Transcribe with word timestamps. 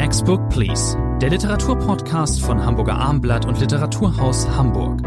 Next 0.00 0.24
Book 0.24 0.48
Please, 0.48 0.96
der 1.20 1.28
Literaturpodcast 1.28 2.40
von 2.40 2.64
Hamburger 2.64 2.94
Armblatt 2.94 3.44
und 3.44 3.60
Literaturhaus 3.60 4.48
Hamburg. 4.48 5.02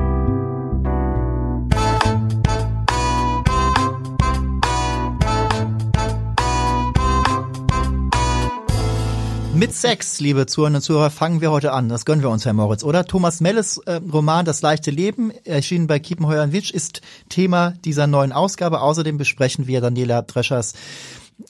Mit 9.55 9.73
Sex, 9.73 10.19
liebe 10.19 10.45
Zuhörerinnen 10.45 10.75
und 10.75 10.81
Zuhörer, 10.83 11.09
fangen 11.09 11.41
wir 11.41 11.49
heute 11.49 11.71
an. 11.71 11.89
Das 11.89 12.05
gönnen 12.05 12.21
wir 12.21 12.29
uns, 12.29 12.45
Herr 12.45 12.53
Moritz, 12.53 12.83
oder? 12.83 13.05
Thomas 13.05 13.41
Melles 13.41 13.79
äh, 13.79 13.99
Roman 14.11 14.45
Das 14.45 14.61
leichte 14.61 14.91
Leben, 14.91 15.31
erschienen 15.43 15.87
bei 15.87 15.97
Kiepenheuer 15.97 16.51
Witsch, 16.51 16.69
ist 16.69 17.01
Thema 17.29 17.71
dieser 17.83 18.05
neuen 18.05 18.31
Ausgabe. 18.31 18.81
Außerdem 18.81 19.17
besprechen 19.17 19.65
wir 19.65 19.81
Daniela 19.81 20.21
Dreschers 20.21 20.73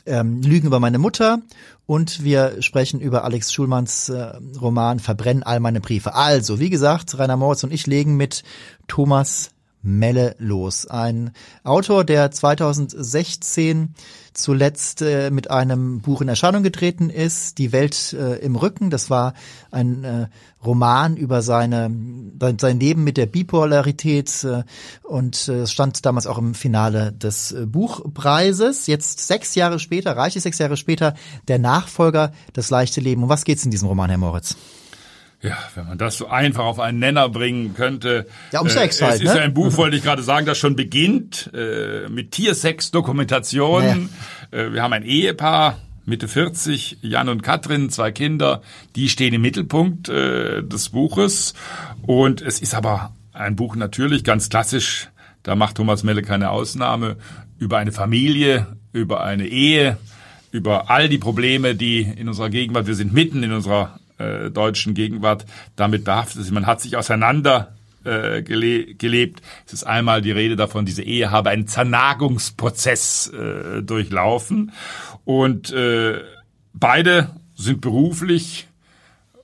ähm, 0.06 0.42
Lügen 0.42 0.68
über 0.68 0.80
meine 0.80 0.98
Mutter 0.98 1.40
und 1.86 2.24
wir 2.24 2.62
sprechen 2.62 3.00
über 3.00 3.24
Alex 3.24 3.52
Schulmanns 3.52 4.10
äh, 4.10 4.34
Roman 4.60 5.00
Verbrennen 5.00 5.44
all 5.44 5.60
meine 5.60 5.82
Briefe. 5.82 6.14
Also, 6.14 6.60
wie 6.60 6.70
gesagt, 6.70 7.18
Rainer 7.18 7.38
Moritz 7.38 7.64
und 7.64 7.74
ich 7.74 7.88
legen 7.88 8.16
mit 8.16 8.44
Thomas 8.88 9.53
Melle 9.84 10.36
los. 10.40 10.88
Ein 10.88 11.32
Autor, 11.64 12.04
der 12.06 12.32
2016 12.32 13.94
zuletzt 14.34 15.02
äh, 15.02 15.30
mit 15.30 15.52
einem 15.52 16.00
Buch 16.00 16.22
in 16.22 16.28
Erscheinung 16.28 16.64
getreten 16.64 17.10
ist, 17.10 17.58
Die 17.60 17.72
Welt 17.72 18.14
äh, 18.14 18.38
im 18.38 18.56
Rücken. 18.56 18.90
Das 18.90 19.10
war 19.10 19.34
ein 19.72 20.04
äh, 20.04 20.28
Roman 20.66 21.18
über 21.18 21.42
seine, 21.42 21.92
sein 22.60 22.80
Leben 22.80 23.04
mit 23.04 23.18
der 23.18 23.26
Bipolarität 23.26 24.44
äh, 24.44 24.64
und 25.04 25.48
äh, 25.50 25.68
stand 25.68 26.06
damals 26.06 26.28
auch 26.28 26.38
im 26.38 26.56
Finale 26.56 27.12
des 27.12 27.52
äh, 27.52 27.66
Buchpreises. 27.66 28.88
Jetzt 28.88 29.28
sechs 29.28 29.54
Jahre 29.54 29.80
später, 29.80 30.16
reiche 30.18 30.40
sechs 30.40 30.58
Jahre 30.58 30.78
später, 30.78 31.14
der 31.48 31.60
Nachfolger, 31.60 32.32
Das 32.54 32.70
leichte 32.70 33.02
Leben. 33.02 33.24
Um 33.24 33.30
was 33.30 33.46
geht's 33.46 33.66
in 33.66 33.72
diesem 33.72 33.88
Roman, 33.88 34.10
Herr 34.10 34.18
Moritz? 34.18 34.56
Ja, 35.44 35.58
wenn 35.76 35.86
man 35.86 35.98
das 35.98 36.18
so 36.18 36.30
einfach 36.30 36.64
auf 36.64 36.80
einen 36.80 37.00
Nenner 37.00 37.28
bringen 37.28 37.74
könnte. 37.74 38.28
Ja, 38.54 38.62
um 38.62 38.70
Sex 38.70 39.02
äh, 39.02 39.04
halt. 39.04 39.16
Es 39.16 39.22
ist 39.22 39.34
ne? 39.34 39.40
ja 39.40 39.44
ein 39.44 39.54
Buch, 39.54 39.76
wollte 39.78 39.98
ich 39.98 40.04
gerade 40.04 40.24
sagen, 40.24 40.46
das 40.46 40.58
schon 40.58 40.78
beginnt 40.78 41.52
äh, 41.54 42.08
mit 42.10 42.32
Tiersex-Dokumentation. 42.32 43.84
Naja. 44.52 44.68
Äh, 44.68 44.72
wir 44.72 44.82
haben 44.82 44.94
ein 44.94 45.04
Ehepaar, 45.04 45.78
Mitte 46.06 46.30
40, 46.30 47.00
Jan 47.02 47.28
und 47.28 47.44
Katrin, 47.44 47.90
zwei 47.90 48.12
Kinder, 48.12 48.62
die 48.96 49.10
stehen 49.10 49.34
im 49.34 49.42
Mittelpunkt 49.42 50.08
äh, 50.08 50.64
des 50.64 50.90
Buches. 50.90 51.54
Und 52.02 52.42
es 52.42 52.62
ist 52.62 52.74
aber 52.74 53.14
ein 53.34 53.58
Buch 53.58 53.76
natürlich 53.76 54.24
ganz 54.24 54.48
klassisch, 54.48 55.10
da 55.44 55.56
macht 55.56 55.76
Thomas 55.76 56.04
Melle 56.04 56.22
keine 56.22 56.52
Ausnahme, 56.52 57.18
über 57.60 57.80
eine 57.80 57.92
Familie, 57.92 58.68
über 58.94 59.24
eine 59.24 59.46
Ehe, 59.46 59.98
über 60.52 60.90
all 60.90 61.10
die 61.10 61.18
Probleme, 61.18 61.76
die 61.76 62.02
in 62.02 62.30
unserer 62.30 62.50
Gegenwart, 62.50 62.88
wir 62.88 62.96
sind 62.96 63.12
mitten 63.12 63.44
in 63.44 63.52
unserer 63.52 64.00
äh, 64.18 64.50
deutschen 64.50 64.94
Gegenwart 64.94 65.46
damit 65.76 66.04
behaftet 66.06 66.42
ist. 66.42 66.52
Man 66.52 66.66
hat 66.66 66.82
sich 66.82 66.98
auseinander 66.98 67.74
äh, 68.04 68.42
gele 68.42 68.96
gelebt. 68.96 69.42
Es 69.66 69.74
ist 69.74 69.84
einmal 69.84 70.22
die 70.22 70.32
Rede 70.32 70.56
davon, 70.56 70.86
diese 70.86 71.04
Ehe 71.04 71.32
habe 71.32 71.50
einen 71.50 71.68
Zernagungsprozess 71.68 73.30
äh, 73.30 73.82
durchlaufen. 73.82 74.72
Und 75.26 75.72
äh, 75.72 76.22
beide 76.74 77.30
sind 77.56 77.82
beruflich 77.82 78.68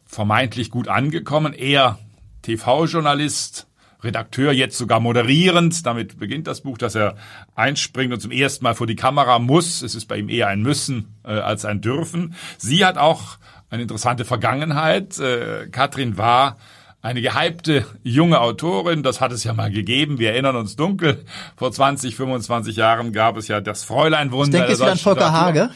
vermeintlich 0.06 0.72
gut 0.72 0.88
angekommen. 0.88 1.53
Er 1.53 2.00
TV-Journalist, 2.42 3.67
Redakteur, 4.02 4.53
jetzt 4.53 4.78
sogar 4.78 5.00
moderierend. 5.00 5.86
Damit 5.86 6.20
beginnt 6.20 6.47
das 6.47 6.62
Buch, 6.62 6.78
dass 6.78 6.95
er 6.95 7.16
einspringt 7.56 8.14
und 8.14 8.22
zum 8.22 8.31
ersten 8.31 8.64
Mal 8.64 8.75
vor 8.75 8.88
die 8.88 8.95
Kamera 8.95 9.40
muss. 9.40 9.81
Es 9.81 9.94
ist 9.94 10.06
bei 10.06 10.17
ihm 10.17 10.30
eher 10.30 10.47
ein 10.47 10.62
Müssen 10.62 11.16
äh, 11.23 11.31
als 11.31 11.66
ein 11.66 11.81
Dürfen. 11.81 12.34
Sie 12.58 12.86
hat 12.86 12.97
auch 12.97 13.38
eine 13.70 13.84
interessante 13.84 14.25
Vergangenheit. 14.25 15.20
Äh, 15.20 15.67
Katrin 15.72 16.17
war 16.17 16.58
eine 17.02 17.22
gehypte 17.22 17.86
junge 18.03 18.42
Autorin, 18.42 19.03
das 19.03 19.22
hat 19.22 19.31
es 19.31 19.46
ja 19.46 19.53
mal 19.53 19.72
gegeben. 19.72 20.19
Wir 20.19 20.31
erinnern 20.31 20.57
uns 20.57 20.75
dunkel. 20.75 21.24
Vor 21.56 21.72
20, 21.72 22.16
25 22.16 22.75
Jahren 22.75 23.13
gab 23.13 23.38
es 23.38 23.47
ja 23.47 23.62
das 23.62 23.85
Fräuleinwunder. 23.85 24.59
Ich 24.59 24.66
denke, 24.66 24.81
wieder 24.81 24.91
an 24.91 24.97
Volker 25.00 25.31
Hage. 25.31 25.69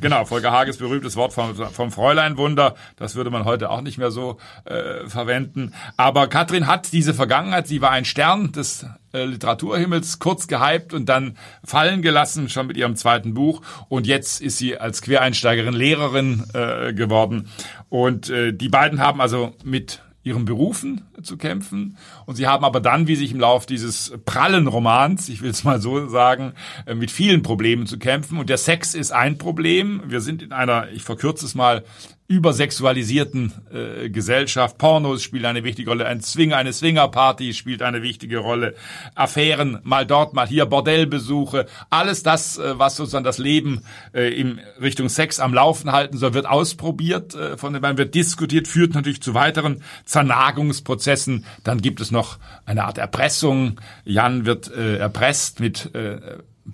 Genau, 0.00 0.24
Volker 0.24 0.52
Hages 0.52 0.76
berühmtes 0.76 1.16
Wort 1.16 1.32
vom, 1.32 1.56
vom 1.56 1.90
Fräuleinwunder. 1.90 2.76
Das 2.94 3.16
würde 3.16 3.30
man 3.30 3.44
heute 3.44 3.70
auch 3.70 3.80
nicht 3.80 3.98
mehr 3.98 4.12
so 4.12 4.38
äh, 4.66 5.08
verwenden. 5.08 5.74
Aber 5.96 6.28
Katrin 6.28 6.68
hat 6.68 6.92
diese 6.92 7.12
Vergangenheit. 7.12 7.66
Sie 7.66 7.82
war 7.82 7.90
ein 7.90 8.04
Stern 8.04 8.52
des 8.52 8.86
äh, 9.12 9.24
Literaturhimmels, 9.24 10.20
kurz 10.20 10.46
gehypt 10.46 10.94
und 10.94 11.08
dann 11.08 11.36
fallen 11.64 12.02
gelassen, 12.02 12.48
schon 12.48 12.68
mit 12.68 12.76
ihrem 12.76 12.94
zweiten 12.94 13.34
Buch. 13.34 13.62
Und 13.88 14.06
jetzt 14.06 14.40
ist 14.40 14.58
sie 14.58 14.78
als 14.78 15.02
Quereinsteigerin 15.02 15.74
Lehrerin 15.74 16.44
äh, 16.54 16.92
geworden. 16.92 17.48
Und 17.88 18.30
äh, 18.30 18.52
die 18.52 18.68
beiden 18.68 19.00
haben 19.00 19.20
also 19.20 19.54
mit 19.64 20.02
ihren 20.28 20.44
Berufen 20.44 21.02
zu 21.22 21.36
kämpfen. 21.36 21.96
Und 22.26 22.36
sie 22.36 22.46
haben 22.46 22.64
aber 22.64 22.80
dann, 22.80 23.08
wie 23.08 23.16
sich 23.16 23.32
im 23.32 23.40
Lauf 23.40 23.66
dieses 23.66 24.12
prallen 24.24 24.66
Romans, 24.68 25.28
ich 25.28 25.42
will 25.42 25.50
es 25.50 25.64
mal 25.64 25.80
so 25.80 26.06
sagen, 26.08 26.52
äh, 26.86 26.94
mit 26.94 27.10
vielen 27.10 27.42
Problemen 27.42 27.86
zu 27.86 27.98
kämpfen. 27.98 28.38
Und 28.38 28.48
der 28.48 28.58
Sex 28.58 28.94
ist 28.94 29.10
ein 29.10 29.38
Problem. 29.38 30.02
Wir 30.06 30.20
sind 30.20 30.42
in 30.42 30.52
einer, 30.52 30.88
ich 30.90 31.02
verkürze 31.02 31.46
es 31.46 31.54
mal, 31.54 31.84
übersexualisierten 32.28 33.52
äh, 33.72 34.10
Gesellschaft. 34.10 34.76
Pornos 34.76 35.22
spielen 35.22 35.46
eine 35.46 35.64
wichtige 35.64 35.88
Rolle. 35.88 36.06
Ein 36.06 36.20
Swinger, 36.20 36.58
eine 36.58 36.74
Swingerparty 36.74 37.54
spielt 37.54 37.80
eine 37.80 38.02
wichtige 38.02 38.38
Rolle. 38.38 38.74
Affären, 39.14 39.80
mal 39.82 40.06
dort, 40.06 40.34
mal 40.34 40.46
hier, 40.46 40.66
Bordellbesuche. 40.66 41.64
Alles 41.88 42.22
das, 42.22 42.58
äh, 42.58 42.78
was 42.78 42.96
sozusagen 42.96 43.24
das 43.24 43.38
Leben 43.38 43.80
äh, 44.12 44.28
in 44.28 44.60
Richtung 44.80 45.08
Sex 45.08 45.40
am 45.40 45.54
Laufen 45.54 45.90
halten 45.90 46.18
soll, 46.18 46.34
wird 46.34 46.46
ausprobiert. 46.46 47.34
Äh, 47.34 47.56
von 47.56 47.72
den 47.72 47.80
beiden 47.80 47.96
wird 47.96 48.14
diskutiert, 48.14 48.68
führt 48.68 48.92
natürlich 48.92 49.22
zu 49.22 49.32
weiteren 49.32 49.82
Zernagungsprozessen. 50.04 51.46
Dann 51.64 51.80
gibt 51.80 52.02
es 52.02 52.10
noch 52.10 52.36
eine 52.66 52.84
Art 52.84 52.98
Erpressung. 52.98 53.80
Jan 54.04 54.44
wird 54.44 54.70
äh, 54.70 54.98
erpresst 54.98 55.60
mit 55.60 55.94
äh, 55.94 56.18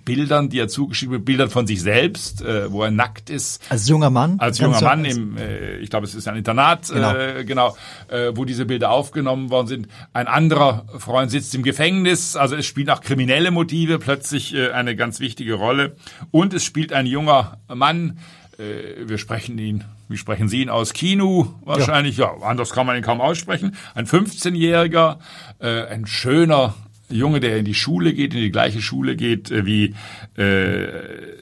Bildern, 0.03 0.49
die 0.49 0.59
er 0.59 0.67
zugeschrieben 0.67 1.17
hat, 1.17 1.25
Bildern 1.25 1.49
von 1.49 1.67
sich 1.67 1.81
selbst, 1.81 2.41
äh, 2.41 2.71
wo 2.71 2.83
er 2.83 2.91
nackt 2.91 3.29
ist. 3.29 3.61
Als 3.69 3.87
junger 3.87 4.09
Mann? 4.09 4.39
Als 4.39 4.59
junger 4.59 4.81
Mann 4.81 5.05
im, 5.05 5.37
äh, 5.37 5.77
ich 5.77 5.89
glaube, 5.89 6.05
es 6.05 6.15
ist 6.15 6.27
ein 6.27 6.35
Internat, 6.35 6.89
genau, 6.89 7.15
äh, 7.15 7.45
genau 7.45 7.77
äh, 8.09 8.31
wo 8.35 8.45
diese 8.45 8.65
Bilder 8.65 8.91
aufgenommen 8.91 9.49
worden 9.49 9.67
sind. 9.67 9.87
Ein 10.13 10.27
anderer 10.27 10.85
Freund 10.97 11.31
sitzt 11.31 11.55
im 11.55 11.63
Gefängnis, 11.63 12.35
also 12.35 12.55
es 12.55 12.65
spielen 12.65 12.89
auch 12.89 13.01
kriminelle 13.01 13.51
Motive 13.51 13.99
plötzlich 13.99 14.53
äh, 14.53 14.71
eine 14.71 14.95
ganz 14.95 15.19
wichtige 15.19 15.53
Rolle. 15.53 15.95
Und 16.31 16.53
es 16.53 16.63
spielt 16.63 16.91
ein 16.91 17.05
junger 17.05 17.59
Mann, 17.73 18.19
äh, 18.57 19.07
wir 19.07 19.17
sprechen 19.17 19.57
ihn, 19.57 19.83
wie 20.07 20.17
sprechen 20.17 20.47
Sie 20.47 20.61
ihn 20.61 20.69
aus? 20.69 20.93
Kino 20.93 21.55
wahrscheinlich, 21.63 22.17
ja, 22.17 22.33
ja 22.39 22.45
anders 22.45 22.71
kann 22.71 22.85
man 22.85 22.95
ihn 22.95 23.03
kaum 23.03 23.21
aussprechen. 23.21 23.75
Ein 23.93 24.05
15-Jähriger, 24.05 25.17
äh, 25.59 25.85
ein 25.85 26.05
schöner 26.05 26.73
Junge, 27.09 27.39
der 27.39 27.57
in 27.57 27.65
die 27.65 27.73
Schule 27.73 28.13
geht, 28.13 28.33
in 28.33 28.41
die 28.41 28.51
gleiche 28.51 28.81
Schule 28.81 29.15
geht 29.15 29.51
äh, 29.51 29.65
wie 29.65 29.95
äh, 30.39 30.87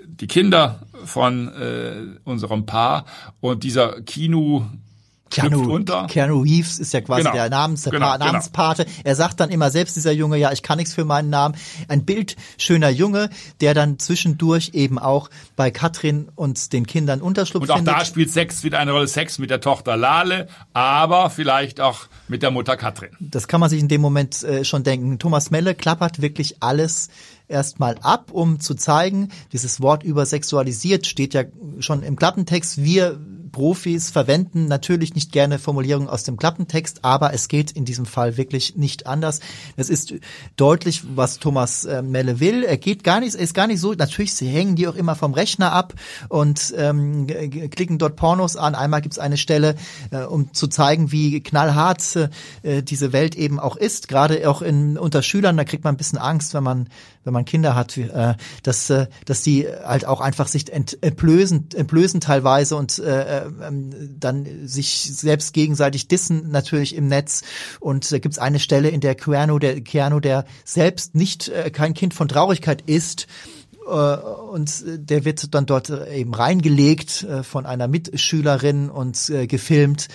die 0.05 0.27
Kinder 0.27 0.79
von 1.05 1.47
äh, 1.49 2.19
unserem 2.23 2.65
Paar. 2.65 3.05
Und 3.39 3.63
dieser 3.63 4.01
Kino 4.01 4.69
Keanu, 5.29 5.83
Keanu 6.07 6.41
Reeves 6.41 6.79
ist 6.79 6.93
ja 6.93 7.01
quasi 7.01 7.23
genau. 7.23 7.33
der 7.33 7.49
Namens, 7.49 7.85
genau, 7.85 7.99
pa 7.99 8.13
genau. 8.17 8.25
Namenspate. 8.25 8.85
Genau. 8.85 8.97
Er 9.03 9.15
sagt 9.15 9.39
dann 9.39 9.49
immer 9.49 9.71
selbst, 9.71 9.95
dieser 9.95 10.11
Junge, 10.11 10.37
ja, 10.37 10.51
ich 10.51 10.61
kann 10.61 10.77
nichts 10.77 10.93
für 10.93 11.05
meinen 11.05 11.29
Namen. 11.29 11.55
Ein 11.87 12.05
bildschöner 12.05 12.89
Junge, 12.89 13.29
der 13.61 13.73
dann 13.73 13.97
zwischendurch 13.99 14.71
eben 14.73 14.99
auch 14.99 15.29
bei 15.55 15.71
Katrin 15.71 16.29
und 16.35 16.71
den 16.73 16.85
Kindern 16.85 17.21
Unterschlupf 17.21 17.63
Und 17.63 17.71
auch 17.71 17.77
findet. 17.77 17.95
da 17.95 18.05
spielt 18.05 18.31
Sex 18.31 18.63
wieder 18.63 18.79
eine 18.79 18.91
Rolle. 18.91 19.07
Sex 19.07 19.39
mit 19.39 19.49
der 19.49 19.61
Tochter 19.61 19.97
Lale, 19.97 20.47
aber 20.73 21.29
vielleicht 21.29 21.81
auch 21.81 22.01
mit 22.27 22.43
der 22.43 22.51
Mutter 22.51 22.77
Katrin. 22.77 23.09
Das 23.19 23.47
kann 23.47 23.59
man 23.59 23.69
sich 23.69 23.79
in 23.79 23.87
dem 23.87 24.01
Moment 24.01 24.43
äh, 24.43 24.63
schon 24.63 24.83
denken. 24.83 25.19
Thomas 25.19 25.51
Melle 25.51 25.75
klappert 25.75 26.21
wirklich 26.21 26.61
alles 26.61 27.09
erstmal 27.47 27.97
ab, 28.01 28.31
um 28.31 28.59
zu 28.59 28.75
zeigen, 28.75 29.29
dieses 29.51 29.81
Wort 29.81 30.03
übersexualisiert 30.03 31.05
steht 31.05 31.33
ja 31.33 31.43
schon 31.79 32.03
im 32.03 32.15
Klappentext. 32.15 32.83
Wir 32.83 33.19
Profis 33.53 34.09
verwenden 34.09 34.67
natürlich 34.67 35.15
nicht 35.15 35.31
gerne 35.31 35.59
Formulierungen 35.59 36.09
aus 36.09 36.23
dem 36.23 36.35
Klappentext, 36.35 37.05
aber 37.05 37.33
es 37.33 37.47
geht 37.47 37.71
in 37.71 37.85
diesem 37.85 38.05
Fall 38.05 38.35
wirklich 38.35 38.75
nicht 38.75 39.07
anders. 39.07 39.39
Es 39.77 39.89
ist 39.89 40.13
deutlich, 40.57 41.03
was 41.15 41.39
Thomas 41.39 41.85
äh, 41.85 42.01
Melle 42.01 42.41
will. 42.41 42.63
Er 42.63 42.77
geht 42.77 43.05
gar 43.05 43.21
nicht, 43.21 43.35
ist 43.35 43.53
gar 43.53 43.67
nicht 43.67 43.79
so. 43.79 43.93
Natürlich, 43.93 44.33
sie 44.33 44.47
hängen 44.47 44.75
die 44.75 44.87
auch 44.87 44.95
immer 44.95 45.15
vom 45.15 45.33
Rechner 45.33 45.71
ab 45.71 45.93
und 46.27 46.73
ähm, 46.75 47.27
klicken 47.27 47.99
dort 47.99 48.17
Pornos 48.17 48.57
an. 48.57 48.75
Einmal 48.75 49.01
gibt 49.01 49.13
es 49.13 49.19
eine 49.19 49.37
Stelle, 49.37 49.75
äh, 50.11 50.23
um 50.23 50.51
zu 50.53 50.67
zeigen, 50.67 51.13
wie 51.13 51.39
knallhart 51.41 52.29
äh, 52.63 52.83
diese 52.83 53.13
Welt 53.13 53.35
eben 53.35 53.59
auch 53.59 53.77
ist. 53.77 54.09
Gerade 54.09 54.49
auch 54.49 54.61
in, 54.61 54.97
unter 54.97 55.21
Schülern, 55.21 55.55
da 55.55 55.63
kriegt 55.63 55.83
man 55.85 55.93
ein 55.93 55.97
bisschen 55.97 56.19
Angst, 56.19 56.53
wenn 56.53 56.63
man 56.63 56.89
wenn 57.23 57.33
man 57.33 57.45
Kinder 57.45 57.75
hat, 57.75 57.97
äh, 57.97 58.35
dass, 58.63 58.89
äh, 58.89 59.07
dass 59.25 59.41
die 59.41 59.67
halt 59.67 60.05
auch 60.05 60.21
einfach 60.21 60.47
sich 60.47 60.71
entblößen, 60.71 61.69
entblößen 61.73 62.21
teilweise 62.21 62.75
und 62.75 62.99
äh, 62.99 63.42
ähm, 63.61 64.15
dann 64.19 64.67
sich 64.67 65.03
selbst 65.03 65.53
gegenseitig 65.53 66.07
dissen 66.07 66.51
natürlich 66.51 66.95
im 66.95 67.07
Netz. 67.07 67.43
Und 67.79 68.11
da 68.11 68.19
gibt's 68.19 68.39
eine 68.39 68.59
Stelle, 68.59 68.89
in 68.89 69.01
der 69.01 69.15
Keanu, 69.15 69.59
der 69.59 69.81
Keanu, 69.81 70.19
der 70.19 70.45
selbst 70.63 71.15
nicht 71.15 71.49
äh, 71.49 71.69
kein 71.71 71.93
Kind 71.93 72.13
von 72.13 72.27
Traurigkeit 72.27 72.81
ist, 72.85 73.27
Äh, 73.27 73.62
und 73.85 74.83
der 74.85 75.25
wird 75.25 75.53
dann 75.53 75.65
dort 75.65 75.89
eben 75.89 76.33
reingelegt 76.33 77.23
äh, 77.23 77.43
von 77.43 77.65
einer 77.65 77.87
Mitschülerin 77.87 78.89
und 78.89 79.29
äh, 79.29 79.47
gefilmt 79.47 80.07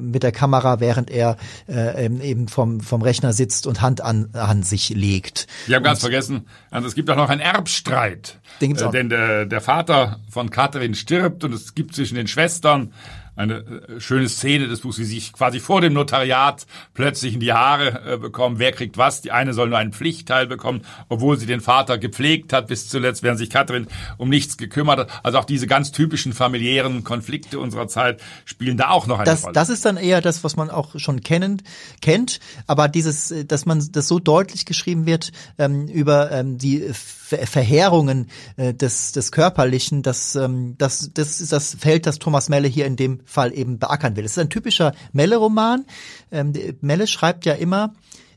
mit 0.00 0.22
der 0.22 0.32
Kamera, 0.32 0.80
während 0.80 1.10
er 1.10 1.36
eben 1.68 2.48
vom, 2.48 2.80
vom 2.80 3.02
Rechner 3.02 3.34
sitzt 3.34 3.66
und 3.66 3.82
Hand 3.82 4.00
an, 4.00 4.30
an 4.32 4.62
sich 4.62 4.88
legt. 4.88 5.46
Wir 5.66 5.76
haben 5.76 5.82
und, 5.82 5.86
ganz 5.86 6.00
vergessen, 6.00 6.46
also 6.70 6.88
es 6.88 6.94
gibt 6.94 7.10
auch 7.10 7.16
noch 7.16 7.28
einen 7.28 7.42
Erbstreit. 7.42 8.38
Den 8.60 8.70
gibt's 8.70 8.82
auch. 8.82 8.90
Denn 8.90 9.10
der, 9.10 9.44
der 9.46 9.60
Vater 9.60 10.20
von 10.30 10.50
Katrin 10.50 10.94
stirbt 10.94 11.44
und 11.44 11.52
es 11.52 11.74
gibt 11.74 11.94
zwischen 11.94 12.14
den 12.14 12.26
Schwestern 12.26 12.92
eine 13.36 13.54
äh, 13.54 14.00
schöne 14.00 14.28
Szene 14.28 14.68
des 14.68 14.80
Buchs, 14.80 14.98
wie 14.98 15.04
sie 15.04 15.14
sich 15.14 15.32
quasi 15.32 15.60
vor 15.60 15.80
dem 15.80 15.92
Notariat 15.92 16.66
plötzlich 16.94 17.34
in 17.34 17.40
die 17.40 17.52
Haare 17.52 18.14
äh, 18.14 18.16
bekommen. 18.16 18.58
Wer 18.58 18.72
kriegt 18.72 18.98
was? 18.98 19.22
Die 19.22 19.32
eine 19.32 19.54
soll 19.54 19.68
nur 19.68 19.78
einen 19.78 19.92
Pflichtteil 19.92 20.46
bekommen, 20.46 20.82
obwohl 21.08 21.38
sie 21.38 21.46
den 21.46 21.60
Vater 21.60 21.98
gepflegt 21.98 22.52
hat 22.52 22.68
bis 22.68 22.88
zuletzt, 22.88 23.22
während 23.22 23.38
sich 23.38 23.50
Katrin 23.50 23.86
um 24.18 24.28
nichts 24.28 24.56
gekümmert 24.56 25.00
hat. 25.00 25.10
Also 25.22 25.38
auch 25.38 25.44
diese 25.44 25.66
ganz 25.66 25.92
typischen 25.92 26.32
familiären 26.32 27.04
Konflikte 27.04 27.58
unserer 27.58 27.88
Zeit 27.88 28.20
spielen 28.44 28.76
da 28.76 28.90
auch 28.90 29.06
noch 29.06 29.18
eine 29.18 29.26
das, 29.26 29.44
Rolle. 29.44 29.54
Das 29.54 29.68
ist 29.68 29.84
dann 29.84 29.96
eher 29.96 30.20
das, 30.20 30.44
was 30.44 30.56
man 30.56 30.70
auch 30.70 30.98
schon 30.98 31.20
kennen, 31.20 31.62
kennt, 32.00 32.40
aber 32.66 32.88
dieses, 32.88 33.34
dass 33.46 33.66
man 33.66 33.86
das 33.92 34.08
so 34.08 34.18
deutlich 34.18 34.66
geschrieben 34.66 35.06
wird 35.06 35.32
ähm, 35.58 35.88
über 35.88 36.30
ähm, 36.30 36.58
die 36.58 36.90
Verheerungen 37.36 38.28
äh, 38.56 38.74
des, 38.74 39.12
des 39.12 39.32
Körperlichen, 39.32 40.02
das, 40.02 40.34
ähm, 40.36 40.74
das, 40.78 41.10
das 41.14 41.40
ist 41.40 41.52
das 41.52 41.76
Feld, 41.78 42.06
das 42.06 42.18
Thomas 42.18 42.48
Melle 42.48 42.68
hier 42.68 42.86
in 42.86 42.96
dem 42.96 43.20
Fall 43.24 43.52
eben 43.52 43.78
beackern 43.78 44.16
will. 44.16 44.24
Es 44.24 44.32
ist 44.32 44.38
ein 44.38 44.50
typischer 44.50 44.92
Melle-Roman. 45.12 45.86
Ähm, 46.32 46.52
Melle 46.80 47.06
schreibt 47.06 47.46
ja 47.46 47.54
immer, 47.54 47.94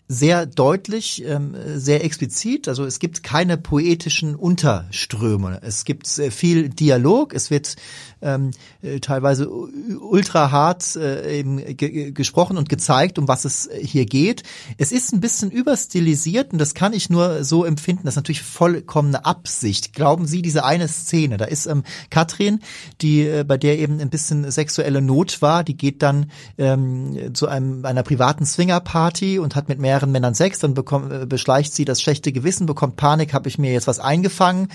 sehr 0.08 0.46
deutlich, 0.46 1.24
ähm, 1.26 1.56
sehr 1.76 2.04
explizit. 2.04 2.68
Also 2.68 2.86
es 2.86 3.00
gibt 3.00 3.24
keine 3.24 3.58
poetischen 3.58 4.36
Unterströme. 4.36 5.60
Es 5.64 5.86
gibt 5.86 6.08
viel 6.08 6.70
Dialog. 6.70 7.34
Es 7.34 7.50
wird 7.50 7.76
ähm, 8.24 8.52
äh, 8.82 9.00
teilweise 9.00 9.50
ultra 9.50 10.52
hart 10.52 10.96
äh, 10.96 11.40
eben 11.40 11.58
ge 11.78 12.12
gesprochen 12.12 12.58
und 12.58 12.70
gezeigt, 12.70 13.20
um 13.20 13.28
was 13.28 13.46
es 13.46 13.70
hier 13.82 14.06
geht. 14.06 14.44
Es 14.78 14.92
ist 14.92 15.14
ein 15.14 15.20
bisschen 15.20 15.52
überstilisiert 15.52 16.54
und 16.54 16.60
das 16.60 16.74
kann 16.74 16.94
ich 16.94 17.10
nur 17.10 17.44
so 17.44 17.66
empfinden. 17.66 18.04
Das 18.06 18.14
ist 18.14 18.18
natürlich 18.18 18.42
vollkommene 18.42 19.26
Absicht. 19.26 19.94
Glauben 19.94 20.26
Sie, 20.26 20.42
diese 20.42 20.64
eine 20.64 20.88
Szene, 20.88 21.38
da 21.38 21.46
ist 21.46 21.66
ähm, 21.66 21.84
Katrin, 22.10 22.60
die 23.02 23.22
äh, 23.22 23.44
bei 23.46 23.58
der 23.58 23.80
eben 23.80 24.00
ein 24.00 24.10
bisschen 24.10 24.50
sexuelle 24.50 25.02
Not 25.02 25.42
war, 25.42 25.64
die 25.64 25.78
geht 25.78 26.02
dann 26.02 26.32
ähm, 26.58 27.34
zu 27.34 27.48
einem 27.48 27.86
einer 27.86 28.04
privaten 28.04 28.46
Swingerparty 28.46 29.40
und 29.40 29.56
hat 29.56 29.70
mit 29.70 29.80
mehreren 29.94 30.12
Männern 30.12 30.34
Sex, 30.34 30.60
dann 30.60 30.74
bekommt, 30.74 31.12
äh, 31.12 31.26
beschleicht 31.28 31.74
sie 31.74 31.86
das 31.86 32.02
schlechte 32.02 32.32
Gewissen, 32.32 32.66
bekommt 32.66 32.96
Panik, 32.96 33.34
habe 33.34 33.48
ich 33.48 33.60
mir 33.60 33.72
jetzt 33.72 33.86
was 33.86 34.00
eingefangen, 34.00 34.70